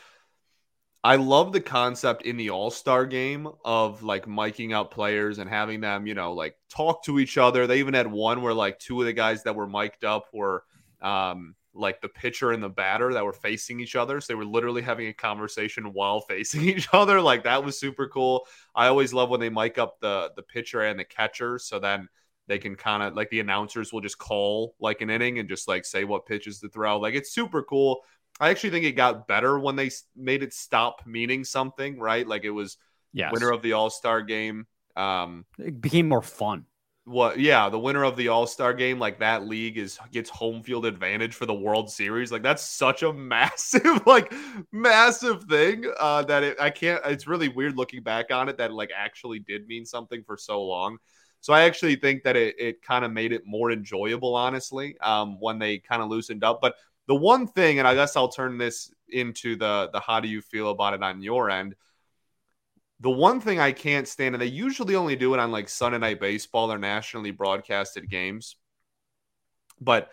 I 1.02 1.16
love 1.16 1.54
the 1.54 1.62
concept 1.62 2.24
in 2.24 2.36
the 2.36 2.50
All 2.50 2.72
Star 2.72 3.06
game 3.06 3.48
of 3.64 4.04
like 4.04 4.26
miking 4.26 4.74
out 4.74 4.92
players 4.92 5.38
and 5.38 5.50
having 5.50 5.80
them, 5.80 6.06
you 6.08 6.14
know, 6.14 6.34
like 6.34 6.58
talk 6.70 7.06
to 7.06 7.20
each 7.20 7.38
other. 7.38 7.68
They 7.68 7.80
even 7.80 7.94
had 7.94 8.12
one 8.12 8.42
where 8.42 8.54
like 8.54 8.80
two 8.80 9.00
of 9.00 9.06
the 9.06 9.14
guys 9.14 9.44
that 9.44 9.56
were 9.56 9.66
mic'd 9.66 10.04
up 10.04 10.26
were, 10.34 10.66
um, 11.02 11.56
like 11.74 12.02
the 12.02 12.10
pitcher 12.10 12.52
and 12.52 12.64
the 12.64 12.70
batter 12.70 13.14
that 13.14 13.24
were 13.24 13.34
facing 13.34 13.80
each 13.80 13.96
other. 13.96 14.20
So 14.20 14.34
they 14.34 14.36
were 14.36 14.46
literally 14.46 14.82
having 14.82 15.08
a 15.08 15.14
conversation 15.14 15.94
while 15.94 16.22
facing 16.30 16.64
each 16.68 16.88
other. 16.94 17.22
Like 17.22 17.44
that 17.44 17.64
was 17.64 17.80
super 17.80 18.08
cool. 18.08 18.48
I 18.76 18.88
always 18.88 19.14
love 19.14 19.30
when 19.30 19.40
they 19.40 19.50
mic 19.50 19.78
up 19.78 20.00
the 20.00 20.32
the 20.36 20.44
pitcher 20.44 20.82
and 20.82 21.00
the 21.00 21.06
catcher. 21.06 21.60
So 21.60 21.80
then 21.80 22.08
they 22.48 22.58
can 22.58 22.76
kind 22.76 23.04
of 23.04 23.16
like 23.16 23.30
the 23.30 23.40
announcers 23.40 23.94
will 23.94 24.02
just 24.02 24.18
call 24.18 24.76
like 24.80 25.02
an 25.02 25.10
inning 25.10 25.40
and 25.40 25.48
just 25.48 25.68
like 25.68 25.86
say 25.86 26.04
what 26.04 26.26
pitches 26.26 26.60
to 26.60 26.70
throw. 26.70 27.00
Like 27.00 27.14
it's 27.14 27.32
super 27.32 27.64
cool. 27.64 28.02
I 28.40 28.50
actually 28.50 28.72
think 28.72 28.86
it 28.86 28.94
got 28.94 29.28
better 29.28 29.60
when 29.60 29.76
they 29.76 29.92
made 30.16 30.44
it 30.44 30.54
stop 30.54 31.04
meaning 31.06 31.44
something, 31.44 32.00
right? 32.00 32.28
Like 32.28 32.46
it 32.46 32.52
was 32.52 32.78
yes. 33.14 33.32
winner 33.34 33.52
of 33.52 33.62
the 33.62 33.74
All 33.74 33.90
Star 33.90 34.22
game. 34.22 34.66
Um, 34.96 35.46
it 35.60 35.80
became 35.80 36.08
more 36.08 36.22
fun. 36.22 36.66
What? 37.10 37.40
Yeah, 37.40 37.70
the 37.70 37.80
winner 37.80 38.04
of 38.04 38.16
the 38.18 38.28
All 38.28 38.46
Star 38.46 38.72
game, 38.72 39.00
like 39.00 39.18
that 39.18 39.48
league 39.48 39.80
is 39.80 39.98
gets 40.12 40.30
home 40.30 40.62
field 40.62 40.86
advantage 40.86 41.34
for 41.34 41.48
the 41.48 41.56
World 41.56 41.90
Series. 41.90 42.32
Like 42.32 42.44
that's 42.44 42.62
such 42.64 43.02
a 43.02 43.12
massive, 43.34 44.06
like 44.06 44.32
massive 44.72 45.44
thing 45.46 45.92
uh, 46.00 46.22
that 46.26 46.44
it, 46.44 46.62
I 46.62 46.70
can't. 46.70 47.02
It's 47.06 47.26
really 47.26 47.50
weird 47.50 47.76
looking 47.76 48.04
back 48.04 48.32
on 48.32 48.48
it 48.48 48.58
that 48.58 48.70
it, 48.70 48.74
like 48.76 48.92
actually 48.96 49.40
did 49.40 49.66
mean 49.66 49.88
something 49.88 50.22
for 50.24 50.38
so 50.38 50.62
long. 50.64 50.98
So 51.40 51.52
I 51.52 51.62
actually 51.62 51.96
think 51.96 52.22
that 52.24 52.36
it, 52.36 52.60
it 52.60 52.82
kind 52.84 53.04
of 53.04 53.12
made 53.12 53.32
it 53.32 53.42
more 53.44 53.72
enjoyable, 53.72 54.36
honestly, 54.36 54.96
um, 55.00 55.40
when 55.40 55.58
they 55.58 55.80
kind 55.80 56.04
of 56.04 56.10
loosened 56.10 56.44
up. 56.44 56.60
But 56.62 56.76
the 57.08 57.16
one 57.16 57.48
thing, 57.48 57.80
and 57.80 57.88
I 57.88 57.96
guess 57.96 58.16
I'll 58.16 58.30
turn 58.30 58.60
this 58.60 58.94
into 59.08 59.56
the 59.56 59.90
the 59.92 60.00
how 60.00 60.20
do 60.20 60.28
you 60.28 60.42
feel 60.44 60.70
about 60.70 60.94
it 60.94 61.02
on 61.02 61.24
your 61.24 61.50
end? 61.50 61.74
The 63.02 63.10
one 63.10 63.40
thing 63.40 63.60
I 63.60 63.72
can't 63.72 64.08
stand, 64.08 64.36
and 64.36 64.42
they 64.42 64.48
usually 64.48 64.96
only 64.96 65.16
do 65.16 65.34
it 65.34 65.40
on 65.40 65.52
like 65.52 65.70
Sunday 65.70 66.00
Night 66.00 66.20
Baseball 66.20 66.72
or 66.72 66.78
nationally 66.78 67.32
broadcasted 67.32 68.10
games, 68.10 68.58
but 69.80 70.12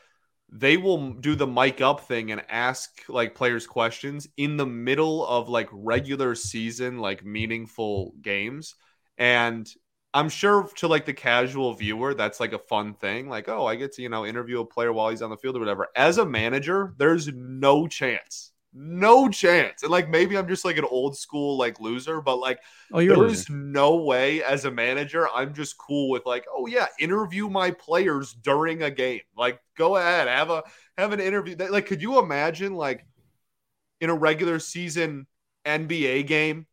they 0.48 0.76
will 0.76 1.12
do 1.14 1.34
the 1.34 1.46
mic 1.46 1.80
up 1.80 2.00
thing 2.00 2.30
and 2.30 2.42
ask 2.48 3.02
like 3.08 3.34
players 3.34 3.66
questions 3.66 4.28
in 4.36 4.56
the 4.56 4.66
middle 4.66 5.26
of 5.26 5.48
like 5.48 5.68
regular 5.72 6.36
season, 6.36 6.98
like 6.98 7.24
meaningful 7.24 8.14
games. 8.22 8.76
And 9.18 9.68
I'm 10.14 10.28
sure 10.28 10.68
to 10.76 10.88
like 10.88 11.04
the 11.04 11.12
casual 11.12 11.74
viewer, 11.74 12.14
that's 12.14 12.38
like 12.38 12.52
a 12.52 12.58
fun 12.58 12.94
thing. 12.94 13.28
Like, 13.28 13.48
oh, 13.48 13.66
I 13.66 13.74
get 13.74 13.92
to, 13.94 14.02
you 14.02 14.08
know, 14.08 14.24
interview 14.24 14.60
a 14.60 14.64
player 14.64 14.92
while 14.92 15.10
he's 15.10 15.22
on 15.22 15.30
the 15.30 15.36
field 15.36 15.56
or 15.56 15.60
whatever. 15.60 15.88
As 15.96 16.18
a 16.18 16.24
manager, 16.24 16.94
there's 16.96 17.28
no 17.28 17.88
chance. 17.88 18.52
No 18.78 19.30
chance. 19.30 19.82
And 19.82 19.90
like 19.90 20.10
maybe 20.10 20.36
I'm 20.36 20.46
just 20.46 20.64
like 20.64 20.76
an 20.76 20.84
old 20.84 21.16
school 21.16 21.56
like 21.56 21.80
loser, 21.80 22.20
but 22.20 22.36
like 22.36 22.60
oh, 22.92 23.00
there's 23.00 23.48
no 23.48 23.96
way 23.96 24.42
as 24.42 24.66
a 24.66 24.70
manager, 24.70 25.26
I'm 25.34 25.54
just 25.54 25.78
cool 25.78 26.10
with 26.10 26.26
like, 26.26 26.44
oh 26.54 26.66
yeah, 26.66 26.86
interview 27.00 27.48
my 27.48 27.70
players 27.70 28.34
during 28.34 28.82
a 28.82 28.90
game. 28.90 29.22
Like 29.34 29.60
go 29.78 29.96
ahead, 29.96 30.28
have 30.28 30.50
a 30.50 30.62
have 30.98 31.12
an 31.12 31.20
interview. 31.20 31.56
Like, 31.56 31.86
could 31.86 32.02
you 32.02 32.18
imagine 32.18 32.74
like 32.74 33.06
in 34.02 34.10
a 34.10 34.14
regular 34.14 34.58
season 34.58 35.26
NBA 35.64 36.26
game 36.26 36.66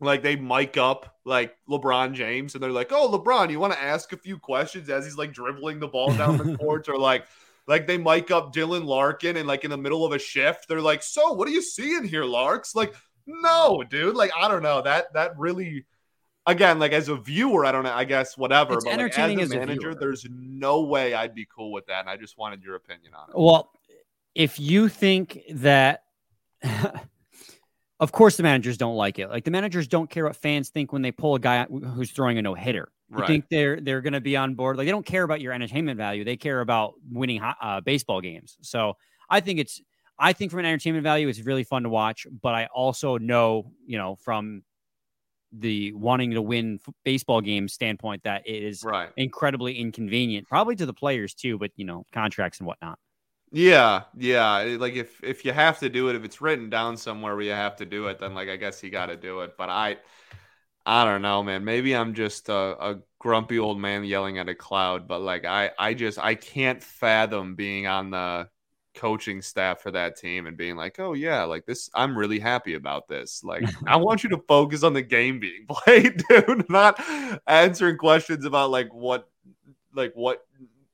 like 0.00 0.22
they 0.22 0.36
mic 0.36 0.76
up 0.76 1.16
like 1.24 1.56
LeBron 1.68 2.12
James 2.12 2.54
and 2.54 2.62
they're 2.62 2.70
like, 2.70 2.92
"Oh, 2.92 3.10
LeBron, 3.10 3.50
you 3.50 3.58
want 3.58 3.72
to 3.72 3.82
ask 3.82 4.12
a 4.12 4.16
few 4.16 4.38
questions 4.38 4.88
as 4.88 5.04
he's 5.04 5.16
like 5.16 5.32
dribbling 5.32 5.80
the 5.80 5.88
ball 5.88 6.14
down 6.14 6.36
the 6.36 6.56
court 6.58 6.88
or 6.88 6.98
like 6.98 7.26
like 7.66 7.86
they 7.86 7.98
mic 7.98 8.30
up 8.30 8.54
Dylan 8.54 8.84
Larkin 8.84 9.36
and 9.36 9.46
like 9.46 9.64
in 9.64 9.70
the 9.70 9.78
middle 9.78 10.04
of 10.04 10.12
a 10.12 10.18
shift, 10.18 10.68
they're 10.68 10.80
like, 10.80 11.02
"So, 11.02 11.32
what 11.32 11.48
are 11.48 11.52
you 11.52 11.62
seeing 11.62 12.04
here, 12.04 12.24
Larks?" 12.24 12.74
Like, 12.74 12.94
no, 13.26 13.82
dude. 13.88 14.16
Like, 14.16 14.32
I 14.36 14.48
don't 14.48 14.62
know. 14.62 14.82
That 14.82 15.12
that 15.14 15.38
really 15.38 15.86
again, 16.46 16.78
like 16.78 16.92
as 16.92 17.08
a 17.08 17.16
viewer, 17.16 17.64
I 17.64 17.72
don't 17.72 17.84
know, 17.84 17.92
I 17.92 18.04
guess 18.04 18.36
whatever. 18.36 18.74
It's 18.74 18.84
but 18.84 18.92
entertaining 18.92 19.38
like, 19.38 19.46
as 19.46 19.52
a 19.52 19.58
manager, 19.58 19.90
a 19.90 19.94
there's 19.94 20.26
no 20.30 20.82
way 20.82 21.14
I'd 21.14 21.34
be 21.34 21.46
cool 21.54 21.72
with 21.72 21.86
that. 21.86 22.00
And 22.00 22.10
I 22.10 22.16
just 22.16 22.36
wanted 22.38 22.62
your 22.62 22.76
opinion 22.76 23.14
on 23.14 23.30
it. 23.30 23.36
Well, 23.36 23.70
if 24.34 24.58
you 24.58 24.88
think 24.88 25.40
that 25.50 26.04
of 28.00 28.12
course 28.12 28.36
the 28.36 28.42
managers 28.42 28.76
don't 28.76 28.96
like 28.96 29.18
it. 29.18 29.28
Like 29.28 29.44
the 29.44 29.50
managers 29.50 29.88
don't 29.88 30.10
care 30.10 30.24
what 30.24 30.36
fans 30.36 30.68
think 30.68 30.92
when 30.92 31.02
they 31.02 31.12
pull 31.12 31.34
a 31.34 31.40
guy 31.40 31.64
who's 31.64 32.10
throwing 32.10 32.38
a 32.38 32.42
no 32.42 32.54
hitter. 32.54 32.88
You 33.10 33.18
right. 33.18 33.26
think 33.26 33.46
they're 33.50 33.80
they're 33.80 34.00
going 34.00 34.14
to 34.14 34.20
be 34.20 34.36
on 34.36 34.54
board? 34.54 34.76
Like 34.76 34.86
they 34.86 34.90
don't 34.90 35.06
care 35.06 35.22
about 35.22 35.40
your 35.40 35.52
entertainment 35.52 35.98
value. 35.98 36.24
They 36.24 36.36
care 36.36 36.60
about 36.60 36.94
winning 37.10 37.42
uh, 37.42 37.80
baseball 37.82 38.20
games. 38.20 38.56
So 38.62 38.96
I 39.28 39.40
think 39.40 39.60
it's 39.60 39.80
I 40.18 40.32
think 40.32 40.50
from 40.50 40.60
an 40.60 40.66
entertainment 40.66 41.02
value, 41.02 41.28
it's 41.28 41.40
really 41.40 41.64
fun 41.64 41.82
to 41.82 41.88
watch. 41.88 42.26
But 42.42 42.54
I 42.54 42.66
also 42.74 43.18
know, 43.18 43.72
you 43.86 43.98
know, 43.98 44.16
from 44.16 44.62
the 45.52 45.92
wanting 45.92 46.32
to 46.32 46.42
win 46.42 46.80
baseball 47.04 47.40
game 47.40 47.68
standpoint, 47.68 48.22
that 48.24 48.46
it 48.46 48.62
is 48.62 48.82
right. 48.82 49.10
incredibly 49.16 49.78
inconvenient, 49.78 50.48
probably 50.48 50.76
to 50.76 50.86
the 50.86 50.94
players 50.94 51.34
too. 51.34 51.58
But 51.58 51.72
you 51.76 51.84
know, 51.84 52.04
contracts 52.12 52.58
and 52.58 52.66
whatnot. 52.66 52.98
Yeah, 53.52 54.02
yeah. 54.16 54.76
Like 54.78 54.94
if 54.94 55.22
if 55.22 55.44
you 55.44 55.52
have 55.52 55.78
to 55.78 55.88
do 55.88 56.08
it, 56.08 56.16
if 56.16 56.24
it's 56.24 56.40
written 56.40 56.70
down 56.70 56.96
somewhere 56.96 57.36
where 57.36 57.44
you 57.44 57.52
have 57.52 57.76
to 57.76 57.86
do 57.86 58.08
it, 58.08 58.18
then 58.18 58.34
like 58.34 58.48
I 58.48 58.56
guess 58.56 58.82
you 58.82 58.90
got 58.90 59.06
to 59.06 59.16
do 59.16 59.40
it. 59.40 59.56
But 59.56 59.70
I, 59.70 59.98
I 60.86 61.04
don't 61.04 61.22
know, 61.22 61.42
man. 61.42 61.64
Maybe 61.64 61.96
I'm 61.96 62.14
just 62.14 62.48
a, 62.48 62.54
a 62.54 62.98
grumpy 63.18 63.58
old 63.58 63.80
man 63.80 64.04
yelling 64.04 64.38
at 64.38 64.48
a 64.48 64.54
cloud. 64.54 65.08
But 65.08 65.22
like 65.22 65.44
I, 65.44 65.70
I 65.78 65.94
just 65.94 66.18
I 66.18 66.34
can't 66.34 66.82
fathom 66.82 67.54
being 67.54 67.86
on 67.86 68.10
the 68.10 68.48
coaching 68.94 69.42
staff 69.42 69.80
for 69.80 69.90
that 69.90 70.16
team 70.16 70.46
and 70.46 70.56
being 70.56 70.76
like, 70.76 70.98
oh 71.00 71.12
yeah, 71.14 71.44
like 71.44 71.66
this, 71.66 71.90
I'm 71.94 72.16
really 72.16 72.38
happy 72.38 72.74
about 72.74 73.08
this. 73.08 73.42
Like 73.42 73.64
I 73.86 73.96
want 73.96 74.22
you 74.24 74.30
to 74.30 74.42
focus 74.48 74.82
on 74.82 74.92
the 74.92 75.02
game 75.02 75.40
being 75.40 75.66
played, 75.68 76.22
dude. 76.28 76.68
Not 76.68 77.02
answering 77.46 77.96
questions 77.96 78.44
about 78.44 78.70
like 78.70 78.92
what, 78.92 79.28
like 79.94 80.12
what 80.14 80.42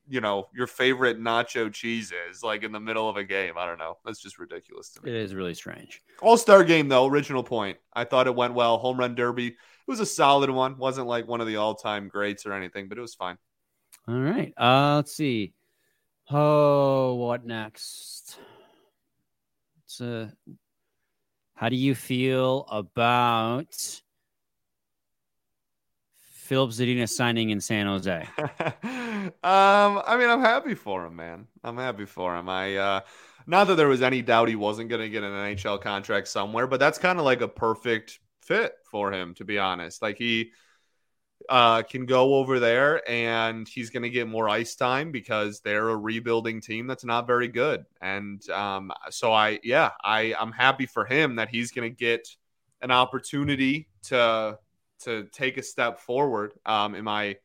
you 0.08 0.20
know 0.20 0.48
your 0.52 0.66
favorite 0.66 1.20
nacho 1.20 1.72
cheese 1.72 2.12
is 2.30 2.42
like 2.42 2.64
in 2.64 2.72
the 2.72 2.80
middle 2.80 3.08
of 3.08 3.16
a 3.16 3.24
game. 3.24 3.54
I 3.56 3.66
don't 3.66 3.78
know. 3.78 3.98
That's 4.04 4.20
just 4.20 4.38
ridiculous 4.38 4.90
to 4.90 5.02
me. 5.02 5.10
It 5.10 5.16
is 5.16 5.34
really 5.34 5.54
strange. 5.54 6.02
All 6.20 6.36
star 6.36 6.64
game 6.64 6.88
though. 6.88 7.06
Original 7.06 7.42
point. 7.42 7.78
I 7.92 8.04
thought 8.04 8.26
it 8.26 8.34
went 8.34 8.54
well. 8.54 8.78
Home 8.78 8.98
run 8.98 9.14
derby. 9.14 9.56
It 9.90 9.98
was 9.98 9.98
a 9.98 10.06
solid 10.06 10.50
one. 10.50 10.78
wasn't 10.78 11.08
like 11.08 11.26
one 11.26 11.40
of 11.40 11.48
the 11.48 11.56
all 11.56 11.74
time 11.74 12.06
greats 12.06 12.46
or 12.46 12.52
anything, 12.52 12.86
but 12.86 12.96
it 12.96 13.00
was 13.00 13.16
fine. 13.16 13.36
All 14.06 14.20
right. 14.20 14.54
Uh, 14.56 14.94
let's 14.94 15.12
see. 15.12 15.52
Oh, 16.30 17.14
what 17.14 17.44
next? 17.44 18.38
It's 19.82 20.00
uh, 20.00 20.28
how 21.54 21.70
do 21.70 21.74
you 21.74 21.96
feel 21.96 22.66
about 22.70 23.74
Filip 26.20 26.70
Zadina 26.70 27.08
signing 27.08 27.50
in 27.50 27.60
San 27.60 27.86
Jose? 27.86 28.28
um, 28.38 29.32
I 29.42 30.16
mean, 30.16 30.30
I'm 30.30 30.40
happy 30.40 30.76
for 30.76 31.04
him, 31.04 31.16
man. 31.16 31.48
I'm 31.64 31.76
happy 31.76 32.04
for 32.04 32.36
him. 32.36 32.48
I 32.48 32.76
uh 32.76 33.00
not 33.48 33.66
that 33.66 33.74
there 33.74 33.88
was 33.88 34.02
any 34.02 34.22
doubt 34.22 34.46
he 34.46 34.54
wasn't 34.54 34.88
going 34.88 35.02
to 35.02 35.08
get 35.08 35.24
an 35.24 35.32
NHL 35.32 35.80
contract 35.80 36.28
somewhere, 36.28 36.68
but 36.68 36.78
that's 36.78 36.96
kind 36.96 37.18
of 37.18 37.24
like 37.24 37.40
a 37.40 37.48
perfect 37.48 38.20
fit 38.50 38.72
for 38.90 39.12
him, 39.12 39.32
to 39.34 39.44
be 39.44 39.60
honest. 39.60 40.02
Like 40.02 40.18
he 40.18 40.50
uh, 41.48 41.82
can 41.82 42.04
go 42.04 42.34
over 42.34 42.58
there 42.58 43.08
and 43.08 43.68
he's 43.68 43.90
going 43.90 44.02
to 44.02 44.10
get 44.10 44.26
more 44.26 44.48
ice 44.48 44.74
time 44.74 45.12
because 45.12 45.60
they're 45.60 45.88
a 45.88 45.96
rebuilding 45.96 46.60
team 46.60 46.88
that's 46.88 47.04
not 47.04 47.28
very 47.28 47.46
good. 47.46 47.84
And 48.00 48.46
um, 48.50 48.90
so 49.10 49.32
I, 49.32 49.60
yeah, 49.62 49.90
I 50.02 50.34
I'm 50.38 50.50
happy 50.50 50.86
for 50.86 51.04
him 51.04 51.36
that 51.36 51.48
he's 51.48 51.70
going 51.70 51.88
to 51.88 51.96
get 51.96 52.28
an 52.82 52.90
opportunity 52.90 53.88
to 54.04 54.58
to 55.04 55.28
take 55.32 55.56
a 55.56 55.62
step 55.62 56.00
forward. 56.00 56.52
Um, 56.66 56.96
am 56.96 57.06
I 57.06 57.36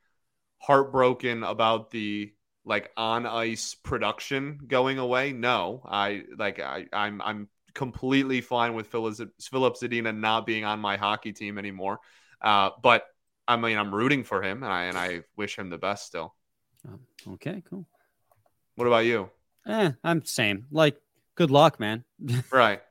heartbroken 0.57 1.43
about 1.43 1.91
the 1.91 2.33
like 2.65 2.89
on 2.97 3.27
ice 3.27 3.75
production 3.75 4.59
going 4.67 4.97
away? 4.97 5.33
No, 5.33 5.83
I 5.85 6.23
like 6.35 6.59
I 6.59 6.85
I'm 6.91 7.21
I'm 7.21 7.47
completely 7.75 8.41
fine 8.41 8.73
with 8.73 8.87
Filip 8.87 9.13
Zadina 9.13 10.17
not 10.17 10.45
being 10.47 10.65
on 10.65 10.79
my 10.79 10.97
hockey 10.97 11.33
team 11.33 11.59
anymore. 11.59 11.99
Uh, 12.41 12.71
but 12.81 13.03
I 13.47 13.57
mean, 13.57 13.77
I'm 13.77 13.93
rooting 13.93 14.23
for 14.23 14.41
him, 14.41 14.63
and 14.63 14.73
I 14.73 14.85
and 14.85 14.97
I 14.97 15.21
wish 15.37 15.59
him 15.59 15.69
the 15.69 15.77
best 15.77 16.07
still. 16.07 16.33
Um, 16.87 17.01
okay, 17.33 17.61
cool. 17.69 17.85
What 18.75 18.87
about 18.87 19.05
you? 19.05 19.29
Eh, 19.67 19.91
I'm 20.03 20.25
same. 20.25 20.65
Like, 20.71 20.99
good 21.35 21.51
luck, 21.51 21.79
man. 21.79 22.03
Right. 22.51 22.81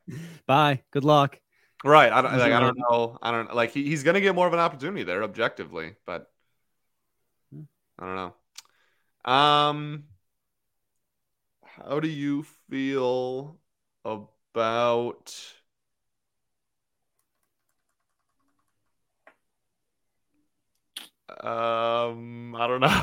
Bye. 0.47 0.83
Good 0.93 1.05
luck. 1.05 1.41
Right. 1.85 2.13
I 2.13 2.23
don't 2.23 2.37
like. 2.39 2.53
I 2.53 2.61
don't 2.61 2.79
know. 2.79 3.19
I 3.21 3.31
don't 3.31 3.55
like. 3.55 3.73
He, 3.73 3.85
he's 3.85 4.03
going 4.03 4.15
to 4.15 4.21
get 4.21 4.35
more 4.35 4.47
of 4.47 4.53
an 4.53 4.61
opportunity 4.61 5.03
there, 5.03 5.23
objectively, 5.23 5.97
but 6.07 6.31
hmm. 7.53 7.63
I 7.99 8.07
don't 8.07 8.17
know. 8.17 9.33
Um, 9.33 10.05
how 11.65 12.01
do 12.01 12.09
you 12.09 12.45
feel 12.69 13.59
about? 14.05 14.34
About 14.55 15.35
um, 21.43 22.55
I 22.55 22.67
don't 22.69 22.81
know. 22.81 23.03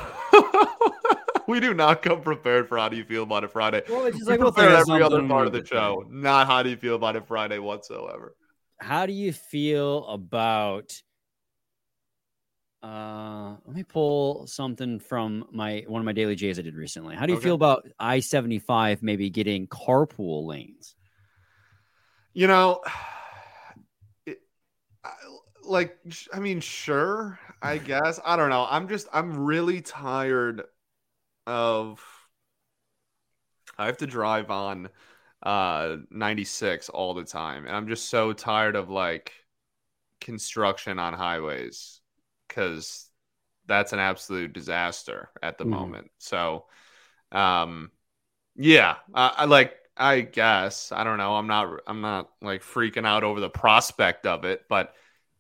we 1.48 1.60
do 1.60 1.74
not 1.74 2.02
come 2.02 2.22
prepared 2.22 2.70
for 2.70 2.78
how 2.78 2.88
do 2.88 2.96
you 2.96 3.04
feel 3.04 3.24
about 3.24 3.44
it 3.44 3.52
Friday. 3.52 3.84
Well, 3.90 4.06
it's 4.06 4.18
just 4.18 4.30
we 4.30 4.38
like 4.38 4.58
every 4.58 5.02
other 5.04 5.28
part 5.28 5.48
of 5.48 5.54
the 5.54 5.66
show. 5.66 6.06
Not 6.10 6.48
how 6.48 6.64
do 6.64 6.70
you 6.70 6.78
feel 6.78 6.96
about 6.96 7.18
it 7.18 7.28
Friday 7.28 7.60
whatsoever 7.60 8.36
how 8.82 9.06
do 9.06 9.14
you 9.14 9.32
feel 9.32 10.06
about 10.08 10.92
uh 12.84 13.56
let 13.66 13.76
me 13.76 13.84
pull 13.84 14.48
something 14.48 15.00
from 15.00 15.46
my 15.52 15.84
one 15.88 16.02
of 16.02 16.06
my 16.06 16.14
daily 16.14 16.36
J's 16.36 16.58
I 16.58 16.64
did 16.64 16.76
recently. 16.76 17.16
How 17.16 17.28
do 17.28 17.34
you 17.34 17.38
okay. 17.38 17.46
feel 17.46 17.56
about 17.56 17.88
I-75 18.00 19.04
maybe 19.04 19.30
getting 19.30 19.68
carpool 19.68 20.48
lanes? 20.48 20.96
You 22.34 22.48
know, 22.48 22.82
it, 24.26 24.42
like 25.64 25.98
I 26.34 26.40
mean 26.40 26.60
sure, 26.60 27.40
I 27.62 27.78
guess. 27.78 28.20
I 28.26 28.36
don't 28.36 28.50
know. 28.50 28.68
I'm 28.70 28.88
just 28.88 29.08
I'm 29.14 29.38
really 29.46 29.82
tired 29.82 30.64
of 31.48 32.02
I 33.78 33.86
have 33.86 33.98
to 33.98 34.08
drive 34.08 34.50
on 34.52 34.90
uh 35.44 35.98
96 36.10 36.90
all 36.90 37.14
the 37.14 37.24
time. 37.24 37.66
And 37.66 37.76
I'm 37.76 37.88
just 37.88 38.10
so 38.10 38.34
tired 38.34 38.76
of 38.76 38.90
like 38.90 39.34
construction 40.22 41.00
on 41.00 41.14
highways 41.14 42.02
cuz 42.50 43.10
that's 43.68 43.94
an 43.94 44.00
absolute 44.00 44.54
disaster 44.54 45.30
at 45.44 45.58
the 45.58 45.66
Mhm. 45.66 45.66
moment. 45.66 46.12
So 46.20 46.68
um 47.32 47.92
yeah, 48.56 48.98
I, 49.14 49.34
I 49.40 49.46
like 49.46 49.76
I 50.02 50.22
guess 50.22 50.92
I 50.92 51.04
don't 51.04 51.18
know. 51.20 51.36
I'm 51.36 51.48
not 51.48 51.82
I'm 51.86 52.02
not 52.02 52.30
like 52.42 52.64
freaking 52.64 53.06
out 53.06 53.24
over 53.24 53.40
the 53.40 53.50
prospect 53.50 54.26
of 54.26 54.46
it, 54.46 54.64
but 54.68 54.96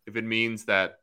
if 0.05 0.15
it 0.15 0.23
means 0.23 0.65
that 0.65 0.99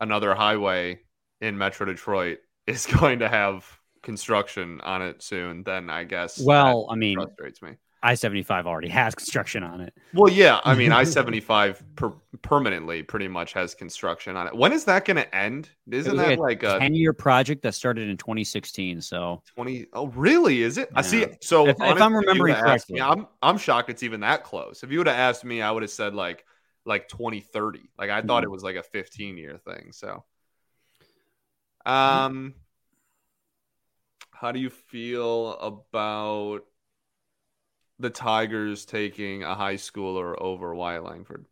another 0.00 0.34
highway 0.34 1.00
in 1.40 1.56
Metro 1.56 1.86
Detroit 1.86 2.38
is 2.66 2.86
going 2.86 3.20
to 3.20 3.28
have 3.28 3.78
construction 4.02 4.80
on 4.80 5.00
it 5.00 5.22
soon, 5.22 5.62
then 5.62 5.90
I 5.90 6.04
guess 6.04 6.42
Well, 6.42 6.88
I 6.90 6.96
mean, 6.96 7.16
frustrates 7.16 7.62
me. 7.62 7.76
I 8.04 8.14
seventy 8.14 8.42
five 8.42 8.66
already 8.66 8.88
has 8.88 9.14
construction 9.14 9.62
on 9.62 9.80
it. 9.80 9.94
Well, 10.12 10.32
yeah, 10.32 10.60
I 10.64 10.74
mean, 10.74 10.90
I 11.00 11.04
seventy 11.04 11.40
five 11.40 11.82
permanently 12.42 13.02
pretty 13.04 13.28
much 13.28 13.52
has 13.52 13.74
construction 13.74 14.36
on 14.36 14.48
it. 14.48 14.56
When 14.56 14.72
is 14.72 14.84
that 14.86 15.04
going 15.04 15.18
to 15.18 15.34
end? 15.34 15.70
Isn't 15.90 16.16
that 16.16 16.38
like 16.38 16.62
a 16.64 16.78
Ten 16.80 16.94
year 16.94 17.12
project 17.12 17.62
that 17.62 17.74
started 17.74 18.08
in 18.08 18.16
twenty 18.16 18.42
sixteen. 18.44 19.00
So 19.00 19.42
twenty? 19.54 19.86
Oh, 19.92 20.08
really? 20.08 20.62
Is 20.62 20.78
it? 20.78 20.90
I 20.94 21.02
see. 21.02 21.20
Yeah. 21.20 21.26
So 21.40 21.68
If- 21.68 21.76
if 21.80 22.00
I'm 22.02 22.14
remembering 22.14 22.54
would've 22.54 22.90
me. 22.90 23.00
I'm 23.00 23.28
I'm 23.40 23.56
shocked 23.58 23.88
it's 23.90 24.02
even 24.02 24.20
that 24.20 24.42
close. 24.42 24.82
If 24.82 24.90
you 24.90 24.98
would 24.98 25.06
have 25.06 25.16
asked 25.18 25.44
me, 25.44 25.62
I 25.62 25.70
would 25.70 25.82
have 25.82 25.90
said 25.90 26.14
like 26.14 26.44
like 26.84 27.08
twenty 27.08 27.40
thirty. 27.40 27.88
Like 27.96 28.10
I 28.10 28.20
thought 28.22 28.42
Mhm. 28.42 28.46
it 28.46 28.50
was 28.50 28.64
like 28.64 28.76
a 28.76 28.82
fifteen 28.82 29.36
year 29.36 29.58
thing. 29.58 29.92
So, 29.92 30.24
um, 31.86 32.54
how 34.32 34.50
do 34.50 34.58
you 34.58 34.70
feel 34.70 35.52
about 35.58 36.64
the 38.02 38.10
Tigers 38.10 38.84
taking 38.84 39.42
a 39.44 39.54
high 39.54 39.76
schooler 39.76 40.34
over 40.38 40.74
Wyatt 40.74 41.04
Langford? 41.04 41.46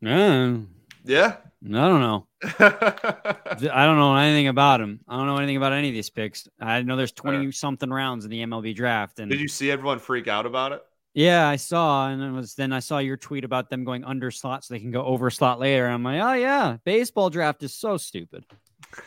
yeah, 0.00 0.58
Yeah. 1.04 1.36
I 1.64 1.68
don't 1.68 2.00
know. 2.00 2.26
I 2.42 3.84
don't 3.86 3.98
know 3.98 4.16
anything 4.16 4.48
about 4.48 4.80
him. 4.80 5.00
I 5.06 5.16
don't 5.16 5.26
know 5.26 5.36
anything 5.36 5.56
about 5.56 5.72
any 5.72 5.88
of 5.88 5.94
these 5.94 6.10
picks. 6.10 6.48
I 6.60 6.82
know 6.82 6.96
there's 6.96 7.12
Fair. 7.12 7.32
20 7.32 7.52
something 7.52 7.88
rounds 7.88 8.24
in 8.24 8.30
the 8.32 8.42
MLB 8.42 8.74
draft. 8.74 9.20
And 9.20 9.30
Did 9.30 9.40
you 9.40 9.46
see 9.48 9.70
everyone 9.70 10.00
freak 10.00 10.26
out 10.26 10.44
about 10.44 10.72
it? 10.72 10.82
yeah, 11.14 11.46
I 11.46 11.56
saw. 11.56 12.08
And 12.08 12.20
it 12.22 12.32
was 12.32 12.54
then 12.54 12.72
I 12.72 12.80
saw 12.80 12.98
your 12.98 13.16
tweet 13.16 13.44
about 13.44 13.70
them 13.70 13.84
going 13.84 14.02
under 14.02 14.30
slot 14.32 14.64
so 14.64 14.74
they 14.74 14.80
can 14.80 14.90
go 14.90 15.04
over 15.04 15.30
slot 15.30 15.60
later. 15.60 15.86
I'm 15.86 16.02
like, 16.02 16.20
oh, 16.20 16.32
yeah, 16.32 16.78
baseball 16.84 17.30
draft 17.30 17.62
is 17.62 17.74
so 17.74 17.96
stupid. 17.96 18.44